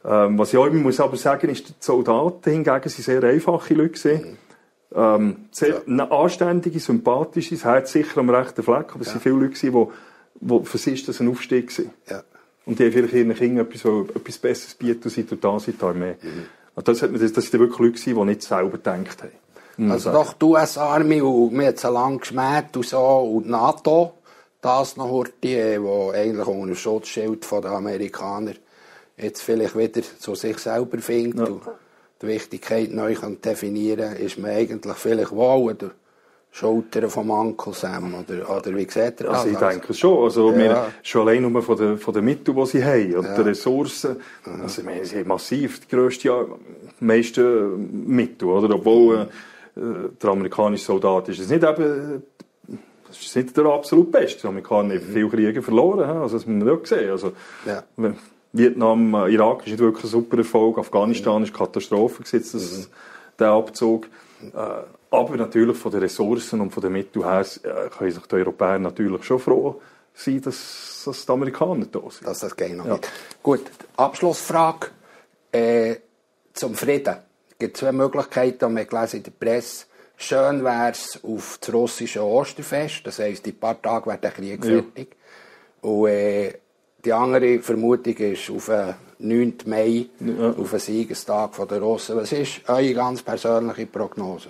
Mhm. 0.06 0.10
Ähm, 0.10 0.40
was 0.40 0.54
ich 0.54 0.58
auch 0.58 0.68
immer 0.68 0.80
muss 0.80 1.02
aber 1.02 1.18
sagen, 1.18 1.50
ist, 1.50 1.68
die 1.68 1.74
Soldaten 1.82 2.50
hingegen 2.50 2.90
sind 2.90 3.04
sehr 3.04 3.24
einfache 3.24 3.74
Leute 3.74 3.90
gewesen. 3.90 4.22
Mhm. 4.22 4.45
Ähm, 4.96 5.48
sehr 5.52 5.82
ja. 5.86 6.10
anständige, 6.10 6.80
sympathische, 6.80 7.56
das 7.56 7.66
Herz 7.66 7.92
sicher 7.92 8.20
am 8.20 8.30
rechten 8.30 8.64
Fleck, 8.64 8.94
aber 8.94 9.02
es 9.02 9.10
waren 9.10 9.20
viele 9.20 9.36
Leute, 9.36 9.60
die 9.60 9.74
wo 10.42 10.64
für 10.64 10.78
sie 10.78 10.94
ist 10.94 11.08
das 11.08 11.20
ein 11.20 11.30
Aufstieg 11.30 11.70
gewesen. 11.70 11.92
Ja. 12.10 12.24
Und 12.66 12.80
die 12.80 12.86
haben 12.86 12.92
vielleicht 12.92 13.14
ihren 13.14 13.36
Kindern 13.36 13.68
etwas, 13.68 13.86
etwas 13.86 14.38
Besseres 14.38 14.76
bieten 14.76 15.10
sind 15.10 15.30
durch 15.32 15.42
das 15.42 15.68
in 15.68 15.78
die 15.78 15.84
Armee. 15.84 16.16
Mhm. 16.22 16.46
Und 16.76 16.88
das, 16.88 17.02
hat 17.02 17.12
man, 17.12 17.22
das, 17.22 17.32
das 17.32 17.46
sind 17.46 17.60
wirklich 17.60 17.80
Leute 17.80 18.02
die 18.04 18.26
nicht 18.26 18.42
selber 18.42 18.72
gedacht 18.72 19.24
haben. 19.24 19.92
Also 19.92 20.12
doch 20.12 20.34
die 20.34 20.46
US-Armee 20.46 21.22
und 21.22 21.58
wir 21.58 21.68
haben 21.68 21.78
so 21.78 21.90
lange 21.90 22.18
geschmäht 22.20 22.76
und 22.76 22.86
so 22.86 23.00
und 23.00 23.50
NATO, 23.50 24.14
das 24.62 24.96
noch 24.96 25.26
die, 25.44 25.82
wo 25.82 26.12
eigentlich 26.12 26.48
unter 26.48 26.76
Schutzschild 26.76 27.46
der 27.52 27.72
Amerikaner 27.72 28.54
jetzt 29.18 29.42
vielleicht 29.42 29.78
wieder 29.78 30.02
zu 30.20 30.36
sich 30.36 30.58
selber 30.60 30.98
findet 31.00 31.50
ja. 31.50 31.56
Die 32.22 32.28
Wichtigkeit 32.28 32.92
neu 32.92 33.16
kann 33.16 33.42
definieren 33.42 34.16
ist 34.16 34.38
man 34.38 34.52
eigentlich 34.52 34.96
vielleicht 34.96 35.32
wohl 35.32 35.72
oder 35.72 35.92
Schultern 36.52 37.10
vom 37.10 37.30
Onkel 37.32 37.74
Sam? 37.74 38.16
Oder, 38.16 38.50
oder 38.50 38.76
wie 38.76 38.84
sieht 38.84 38.98
er 38.98 39.12
das? 39.12 39.40
Also 39.40 39.50
ich 39.50 39.58
denke 39.58 39.94
schon. 39.94 40.24
Also 40.24 40.52
ja. 40.52 40.58
wir, 40.58 40.88
schon 41.04 41.28
allein 41.28 41.52
nur 41.52 41.62
von 41.62 41.78
den, 41.78 41.98
von 41.98 42.14
den 42.14 42.24
Mitteln, 42.24 42.56
die 42.56 42.66
sie 42.66 42.84
haben 42.84 43.16
und 43.16 43.26
ja. 43.26 43.36
den 43.36 43.44
Ressourcen. 43.44 44.18
Mhm. 44.46 44.62
Also 44.62 44.84
meine, 44.84 45.04
sie 45.04 45.20
haben 45.20 45.28
massiv 45.28 45.82
die 45.82 45.94
grössten, 45.94 46.30
die 47.00 47.04
meisten 47.04 48.08
Mittel. 48.08 48.48
Oder? 48.48 48.74
Obwohl 48.74 49.28
äh, 49.76 49.82
der 50.22 50.30
amerikanische 50.30 50.86
Soldat 50.86 51.28
ist 51.28 51.40
es 51.40 51.50
nicht 51.50 51.64
eben 51.64 52.24
das 53.08 53.20
ist 53.20 53.36
nicht 53.36 53.56
der 53.56 53.66
absolut 53.66 54.12
Beste. 54.12 54.42
Die 54.42 54.48
Amerikaner 54.48 54.96
haben 54.96 55.08
mhm. 55.08 55.14
viele 55.14 55.30
Kriege 55.30 55.62
verloren. 55.62 56.10
Also 56.22 56.38
das 56.38 56.46
muss 56.46 56.64
man 56.64 56.78
auch 56.78 56.86
sehen. 56.86 57.12
Also, 57.12 57.34
ja. 57.66 57.84
Vietnam, 58.58 59.14
äh, 59.14 59.34
Irak 59.34 59.62
ist 59.62 59.72
nicht 59.72 59.80
wirklich 59.80 60.06
ein 60.06 60.10
super 60.10 60.38
Erfolg. 60.38 60.78
Afghanistan 60.78 61.40
mhm. 61.40 61.44
ist 61.46 61.54
Katastrophe, 61.54 62.24
das, 62.24 62.54
mhm. 62.54 62.88
der 63.38 63.50
Abzug. 63.50 64.08
Äh, 64.54 64.60
aber 65.12 65.38
natürlich 65.38 65.78
von 65.78 65.92
den 65.92 66.02
Ressourcen 66.02 66.62
und 66.62 66.72
von 66.72 66.82
den 66.82 66.94
Mitteln 66.94 67.26
her 67.26 67.42
äh, 67.42 67.90
können 67.90 68.12
sich 68.12 68.26
die 68.26 68.36
Europäer 68.36 68.80
natürlich 68.80 69.24
schon 69.24 69.40
froh 69.40 69.82
sein, 70.14 70.42
dass, 70.42 71.04
dass 71.06 71.26
die 71.26 71.32
Amerikaner 71.32 71.86
da 71.86 72.00
sind. 72.10 72.28
Dass 72.28 72.40
das 72.40 72.56
geht 72.56 72.76
noch 72.76 72.86
ja. 72.86 72.94
nicht. 72.94 73.10
Gut, 73.44 73.62
Abschlussfrage 73.98 74.88
äh, 75.52 75.96
zum 76.54 76.76
Frieden. 76.76 77.18
Es 77.50 77.58
gibt 77.58 77.78
zwei 77.78 77.92
Möglichkeiten, 77.92 78.76
wir 78.76 78.86
gelesen 78.86 79.18
in 79.18 79.24
der 79.24 79.32
Presse. 79.32 79.86
Schön 80.18 80.64
wäre 80.64 80.92
es 80.92 81.20
auf 81.24 81.58
das 81.60 81.74
russische 81.74 82.24
Osterfest, 82.24 83.06
das 83.06 83.20
heisst, 83.20 83.46
in 83.48 83.54
ein 83.54 83.60
paar 83.60 83.82
Tagen 83.82 84.06
wäre 84.08 84.18
der 84.18 84.32
Krieg 84.32 84.64
ja. 84.64 84.72
fertig. 84.72 85.16
Und 85.82 86.08
äh, 86.08 86.54
die 87.06 87.14
andere 87.14 87.60
Vermutung 87.60 88.16
ist 88.18 88.50
auf 88.50 88.66
den 88.66 88.96
9. 89.20 89.54
Mai, 89.68 90.08
ja. 90.20 90.50
auf 90.50 90.72
den 90.72 90.80
Siegestag 90.80 91.52
der 91.68 91.82
Russen. 91.82 92.18
Was 92.18 92.32
ist 92.32 92.62
eure 92.68 92.94
ganz 92.94 93.22
persönliche 93.22 93.86
Prognose? 93.86 94.50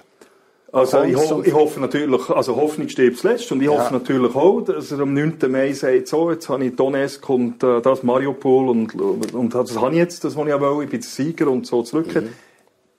Also 0.71 1.03
ich, 1.03 1.15
ho 1.15 1.41
ich, 1.45 1.53
hoffe 1.53 1.79
natürlich, 1.79 2.29
also 2.29 2.57
Hoffnung 2.57 2.89
stirbt 2.89 3.17
zuletzt 3.17 3.49
und 3.51 3.61
ich 3.61 3.67
ja. 3.67 3.77
hoffe 3.77 3.93
natürlich 3.93 4.35
auch, 4.35 4.61
dass 4.61 4.91
er 4.91 4.99
am 4.99 5.13
9. 5.13 5.37
Mai 5.47 5.71
sagt, 5.71 6.09
so, 6.09 6.29
jetzt 6.31 6.49
habe 6.49 6.65
ich 6.65 6.75
Donetsk 6.75 7.29
und 7.29 7.63
äh, 7.63 7.81
das 7.81 8.03
Mariupol 8.03 8.67
und, 8.67 8.93
und 8.93 9.55
das 9.55 9.79
habe 9.79 9.91
ich 9.91 9.99
jetzt, 9.99 10.25
das 10.25 10.35
was 10.35 10.47
ich 10.47 10.53
auch 10.53 10.59
will, 10.59 10.83
ich 10.83 10.89
bin 10.89 10.99
der 10.99 11.09
Sieger 11.09 11.47
und 11.47 11.65
so 11.65 11.81
zurück. 11.83 12.13
Mhm. 12.13 12.29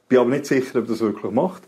Bin 0.08 0.18
aber 0.18 0.30
nicht 0.30 0.46
sicher, 0.46 0.78
ob 0.78 0.86
das 0.86 1.00
wirklich 1.00 1.32
macht. 1.32 1.64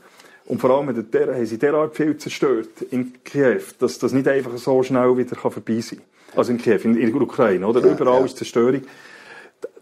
Und 0.48 0.61
vor 0.61 0.70
allem 0.70 1.11
der, 1.11 1.34
haben 1.34 1.46
sie 1.46 1.58
derart 1.58 1.94
viel 1.94 2.16
zerstört 2.16 2.80
in 2.90 3.22
Kiew, 3.22 3.61
dass 3.78 3.98
das 3.98 4.12
nicht 4.12 4.26
einfach 4.26 4.56
so 4.56 4.82
schnell 4.82 5.14
wieder 5.18 5.37
vorbei 5.37 5.80
sein 5.80 5.98
kann. 5.98 6.38
Also 6.38 6.52
in 6.52 6.58
Kiew, 6.58 6.80
in, 6.84 6.96
in 6.96 7.12
der 7.12 7.20
Ukraine, 7.20 7.66
oder? 7.66 7.84
Ja, 7.84 7.92
Überall 7.92 8.20
ja. 8.20 8.24
ist 8.24 8.38
Zerstörung. 8.38 8.80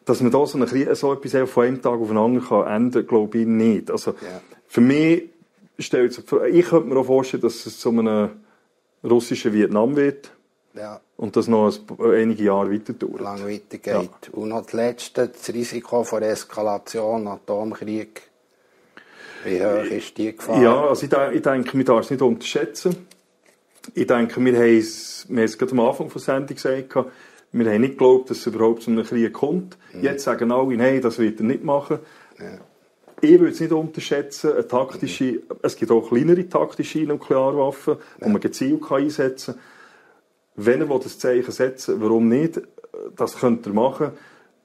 Dass 0.05 0.20
man 0.20 0.33
da 0.33 0.44
so, 0.44 0.59
eine, 0.59 0.94
so 0.96 1.12
etwas 1.12 1.50
von 1.50 1.64
einem 1.64 1.81
Tag 1.81 2.00
auf 2.00 2.09
den 2.09 2.16
anderen 2.16 2.48
kann 2.48 2.66
ändern, 2.66 3.07
glaube 3.07 3.38
ich 3.38 3.46
nicht. 3.46 3.92
Also, 3.92 4.12
ja. 4.12 4.40
für 4.66 4.81
mich 4.81 5.31
stellt 5.79 6.12
sich 6.12 6.24
ich 6.52 6.66
könnte 6.66 6.88
mir 6.88 6.96
auch 6.96 7.07
vorstellen, 7.07 7.42
dass 7.42 7.64
es 7.64 7.79
zu 7.79 7.90
einem 7.90 8.31
russischen 9.05 9.52
Vietnam 9.52 9.94
wird. 9.94 10.33
Ja. 10.74 11.00
Und 11.16 11.37
das 11.37 11.46
noch 11.46 11.72
einige 12.00 12.42
Jahre 12.42 12.72
weiter 12.72 12.92
dauert. 12.92 13.20
Lang 13.20 13.44
weitergeht. 13.44 13.85
Ja. 13.85 14.33
Und 14.33 14.48
noch 14.48 14.62
das 14.64 14.72
Letzte, 14.72 15.29
das 15.29 15.48
Risiko 15.48 16.02
von 16.02 16.22
Eskalation, 16.22 17.29
Atomkrieg. 17.29 18.22
Wie 19.44 19.64
hoch 19.64 19.85
ist 19.85 20.16
die 20.18 20.35
Gefahr? 20.37 20.62
Ja, 20.62 20.87
also 20.88 21.07
ich, 21.07 21.12
ich 21.35 21.42
denke, 21.42 21.77
man 21.77 21.87
darf 21.87 22.05
es 22.05 22.11
nicht 22.11 22.22
unterschätzen. 22.22 23.07
Ich 23.94 24.07
denke, 24.07 24.44
wir 24.44 24.57
haben 24.57 24.79
es, 24.79 25.27
wir 25.29 25.38
haben 25.38 25.44
es 25.44 25.59
gerade 25.59 25.72
am 25.72 25.81
Anfang 25.81 26.09
der 26.09 26.20
Sendung 26.20 26.57
gesagt, 26.57 26.94
wir 27.53 27.72
haben 27.72 27.81
nicht 27.81 27.92
geglaubt, 27.92 28.31
dass 28.31 28.38
es 28.38 28.46
überhaupt 28.46 28.83
zu 28.83 28.90
einem 28.90 29.05
Krieg 29.05 29.33
kommt. 29.33 29.79
Mhm. 29.92 30.03
Jetzt 30.03 30.25
sagen 30.25 30.51
alle, 30.51 30.77
nein, 30.77 31.01
das 31.01 31.18
wird 31.18 31.40
er 31.40 31.46
nicht 31.46 31.64
machen. 31.64 31.99
Ja 32.38 32.59
ich 33.20 33.40
würde 33.40 33.53
es 33.53 33.61
nicht 33.61 33.72
unterschätzen, 33.72 34.53
eine 34.53 34.66
taktische, 34.66 35.40
es 35.62 35.77
gibt 35.77 35.90
auch 35.90 36.09
kleinere 36.09 36.49
taktische 36.49 37.01
Nuklearwaffen, 37.01 37.96
die 38.22 38.29
man 38.29 38.40
gezielt 38.40 38.90
einsetzen 38.90 39.55
kann. 39.55 39.62
Wenn 40.57 40.88
er 40.88 40.99
das 40.99 41.18
Zeichen 41.18 41.53
setzen 41.53 42.01
warum 42.01 42.29
nicht? 42.29 42.61
Das 43.14 43.38
könnte 43.38 43.70
er 43.70 43.75
machen. 43.75 44.11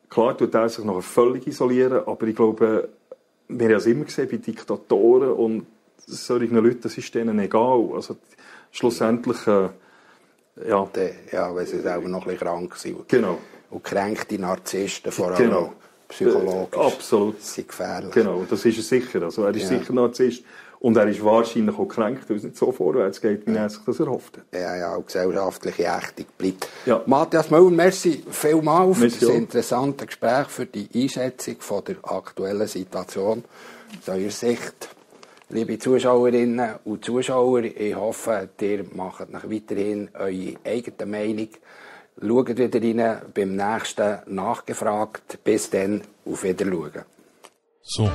Klar 0.10 0.38
tut 0.38 0.54
er 0.54 0.70
sich 0.70 0.84
noch 0.84 1.02
völlig 1.02 1.48
isolieren, 1.48 2.04
aber 2.06 2.28
ich 2.28 2.36
glaube, 2.36 2.90
wir 3.60 3.68
haben 3.68 3.76
es 3.76 3.86
immer 3.86 4.06
gesehen 4.06 4.30
bei 4.30 4.38
Diktatoren 4.38 5.32
und 5.32 5.66
solchen 5.98 6.56
Leuten, 6.56 6.82
das 6.82 6.98
ist 6.98 7.14
denen 7.14 7.40
egal. 7.40 7.90
Also, 7.94 8.18
schlussendlich, 8.72 9.48
äh, 9.48 9.70
ja. 10.68 10.90
Ja, 11.32 11.56
weil 11.56 11.66
sie 11.66 11.80
selber 11.80 12.08
noch 12.08 12.22
ein 12.22 12.32
bisschen 12.32 12.48
krank 12.48 12.76
sind. 12.76 13.08
Genau. 13.08 13.38
Und 13.70 13.84
kränkte 13.84 14.40
Narzissten 14.40 15.12
vor 15.12 15.32
allem. 15.32 15.38
Genau 15.38 15.74
psychologisch. 16.12 16.80
Absolut. 16.80 17.42
sind 17.42 17.68
gefährlich. 17.68 18.12
Genau, 18.12 18.46
das 18.50 18.66
ist 18.66 18.78
er 18.78 18.84
sicher. 18.84 19.24
Also 19.24 19.44
er 19.44 19.56
ist 19.56 19.70
ja. 19.72 19.80
sicher 19.80 19.94
Narzisst. 19.94 20.44
Und 20.82 20.98
er 20.98 21.08
ist 21.08 21.24
wahrscheinlich 21.24 21.78
auch 21.78 21.86
kränkt, 21.86 22.28
weil 22.28 22.38
es 22.38 22.44
nicht 22.44 22.58
so 22.58 22.72
vorwärts 22.72 23.22
geht, 23.22 23.46
wie 23.46 23.56
er 23.56 23.70
sich 23.70 23.84
das 23.86 24.00
erhofft 24.00 24.38
hat. 24.38 24.46
Ja, 24.52 24.76
ja, 24.76 24.96
und 24.96 25.06
gesellschaftliche 25.06 25.84
Ächtung 25.84 26.26
bleibt. 26.40 26.68
Ja. 26.88 27.04
Matthias 27.06 27.52
Müller, 27.52 27.70
merci 27.70 28.24
vielmals 28.32 28.98
für 28.98 29.08
das 29.08 29.22
interessante 29.22 30.08
Gespräch, 30.08 30.48
für 30.48 30.66
die 30.66 30.90
Einschätzung 30.96 31.58
von 31.60 31.84
der 31.84 31.98
aktuellen 32.02 32.68
Situation 32.68 33.44
aus 34.02 34.10
eurer 34.10 34.32
Sicht. 34.32 34.90
Liebe 35.50 35.78
Zuschauerinnen 35.78 36.76
und 36.86 37.06
Zuschauer, 37.06 37.64
ich 37.64 37.96
hoffe, 37.96 38.50
ihr 38.60 38.84
macht 38.96 39.30
nach 39.30 39.48
weiterhin 39.48 40.10
eure 40.16 40.56
eigene 40.66 41.06
Meinung 41.06 41.50
Schaut 42.20 42.50
wieder 42.58 42.82
rein, 42.82 43.22
beim 43.34 43.56
nächsten 43.56 44.20
nachgefragt. 44.28 45.40
Bis 45.44 45.70
dann, 45.70 46.02
auf 46.26 46.44
Wiedersehen. 46.44 47.04
So, 47.82 48.10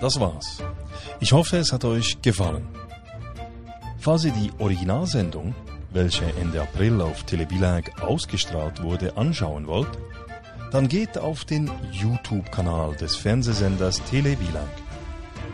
das 0.00 0.18
war's. 0.18 0.62
Ich 1.20 1.32
hoffe, 1.32 1.58
es 1.58 1.72
hat 1.72 1.84
euch 1.84 2.20
gefallen. 2.22 2.66
Falls 3.98 4.24
ihr 4.24 4.32
die 4.32 4.50
Originalsendung, 4.58 5.54
welche 5.92 6.24
Ende 6.40 6.62
April 6.62 7.02
auf 7.02 7.24
Telebilag 7.24 8.02
ausgestrahlt 8.02 8.82
wurde, 8.82 9.16
anschauen 9.16 9.66
wollt, 9.66 9.90
dann 10.70 10.88
geht 10.88 11.18
auf 11.18 11.44
den 11.44 11.70
YouTube-Kanal 11.92 12.96
des 12.96 13.16
Fernsehsenders 13.16 14.02
Telebilag. 14.04 14.70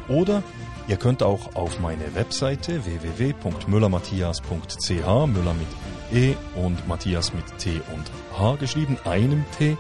Oder 0.08 0.44
ihr 0.86 0.96
könnt 0.96 1.22
auch 1.22 1.56
auf 1.56 1.80
meine 1.80 2.14
Webseite 2.14 2.84
www.müllermatthias.ch, 2.84 5.26
Müller 5.26 5.54
mit 5.54 5.66
E 6.12 6.34
und 6.54 6.86
Matthias 6.86 7.32
mit 7.34 7.58
T 7.58 7.80
und 7.92 8.04
H 8.38 8.54
geschrieben, 8.56 8.96
einem 9.04 9.44
T. 9.58 9.76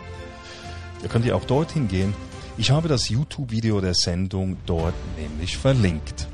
Ihr 1.02 1.08
könnt 1.08 1.24
ihr 1.24 1.36
auch 1.36 1.44
dorthin 1.44 1.86
gehen. 1.86 2.12
Ich 2.58 2.70
habe 2.70 2.88
das 2.88 3.10
YouTube-Video 3.10 3.82
der 3.82 3.92
Sendung 3.92 4.56
dort 4.64 4.94
nämlich 5.18 5.58
verlinkt. 5.58 6.26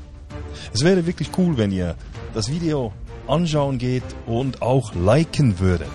Es 0.73 0.81
wäre 0.81 1.05
wirklich 1.05 1.29
cool, 1.37 1.57
wenn 1.57 1.69
ihr 1.69 1.95
das 2.33 2.49
Video 2.49 2.93
anschauen 3.27 3.77
geht 3.77 4.03
und 4.25 4.61
auch 4.61 4.95
liken 4.95 5.59
würdet. 5.59 5.89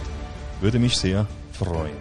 Würde 0.61 0.79
mich 0.79 0.99
sehr 0.99 1.27
freuen. 1.53 1.97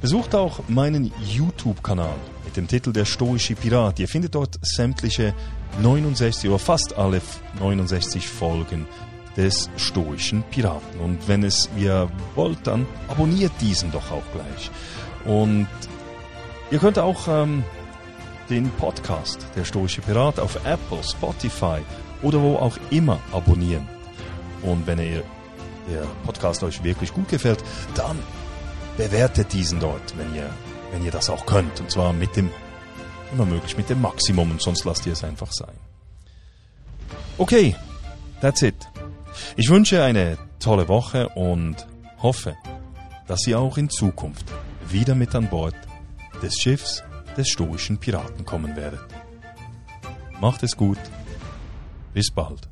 Besucht 0.00 0.34
auch 0.34 0.60
meinen 0.68 1.12
YouTube-Kanal 1.26 2.14
mit 2.46 2.56
dem 2.56 2.66
Titel 2.66 2.92
Der 2.92 3.04
Stoische 3.04 3.54
Pirat. 3.54 3.98
Ihr 3.98 4.08
findet 4.08 4.34
dort 4.34 4.58
sämtliche 4.62 5.34
69 5.82 6.48
oder 6.48 6.58
fast 6.58 6.96
alle 6.96 7.20
69 7.60 8.26
Folgen 8.26 8.86
des 9.36 9.68
stoischen 9.76 10.42
Piraten. 10.44 11.00
Und 11.00 11.28
wenn 11.28 11.44
es 11.44 11.68
ihr 11.76 12.10
wollt, 12.34 12.66
dann 12.66 12.86
abonniert 13.08 13.52
diesen 13.60 13.92
doch 13.92 14.10
auch 14.10 14.22
gleich. 14.32 14.70
Und 15.26 15.68
ihr 16.70 16.78
könnt 16.78 16.98
auch 16.98 17.28
ähm, 17.28 17.64
den 18.48 18.70
Podcast 18.70 19.46
Der 19.56 19.64
stoische 19.64 20.00
Pirat 20.00 20.38
auf 20.38 20.56
Apple, 20.64 21.02
Spotify 21.02 21.80
oder 22.22 22.40
wo 22.42 22.56
auch 22.56 22.76
immer 22.90 23.20
abonnieren. 23.32 23.86
Und 24.62 24.86
wenn 24.86 24.98
ihr 24.98 25.22
der 25.88 26.02
Podcast 26.24 26.62
euch 26.62 26.82
wirklich 26.82 27.12
gut 27.12 27.28
gefällt, 27.28 27.62
dann 27.94 28.18
bewertet 28.96 29.52
diesen 29.52 29.80
dort, 29.80 30.16
wenn 30.16 30.34
ihr, 30.34 30.50
wenn 30.92 31.04
ihr 31.04 31.10
das 31.10 31.30
auch 31.30 31.46
könnt. 31.46 31.80
Und 31.80 31.90
zwar 31.90 32.12
mit 32.12 32.36
dem, 32.36 32.50
immer 33.32 33.46
möglich, 33.46 33.76
mit 33.76 33.88
dem 33.88 34.00
Maximum 34.00 34.50
und 34.50 34.62
sonst 34.62 34.84
lasst 34.84 35.06
ihr 35.06 35.12
es 35.12 35.24
einfach 35.24 35.52
sein. 35.52 35.74
Okay, 37.38 37.76
that's 38.40 38.62
it. 38.62 38.74
Ich 39.56 39.70
wünsche 39.70 40.02
eine 40.02 40.36
tolle 40.58 40.88
Woche 40.88 41.28
und 41.30 41.76
hoffe, 42.20 42.56
dass 43.26 43.46
ihr 43.46 43.58
auch 43.58 43.78
in 43.78 43.88
Zukunft 43.88 44.44
wieder 44.88 45.14
mit 45.14 45.34
an 45.34 45.48
Bord 45.48 45.74
des 46.42 46.54
Schiffs 46.54 47.02
des 47.36 47.48
stoischen 47.48 47.98
Piraten 47.98 48.44
kommen 48.44 48.76
werdet. 48.76 49.00
Macht 50.40 50.62
es 50.62 50.76
gut. 50.76 50.98
Bis 52.14 52.30
bald. 52.32 52.68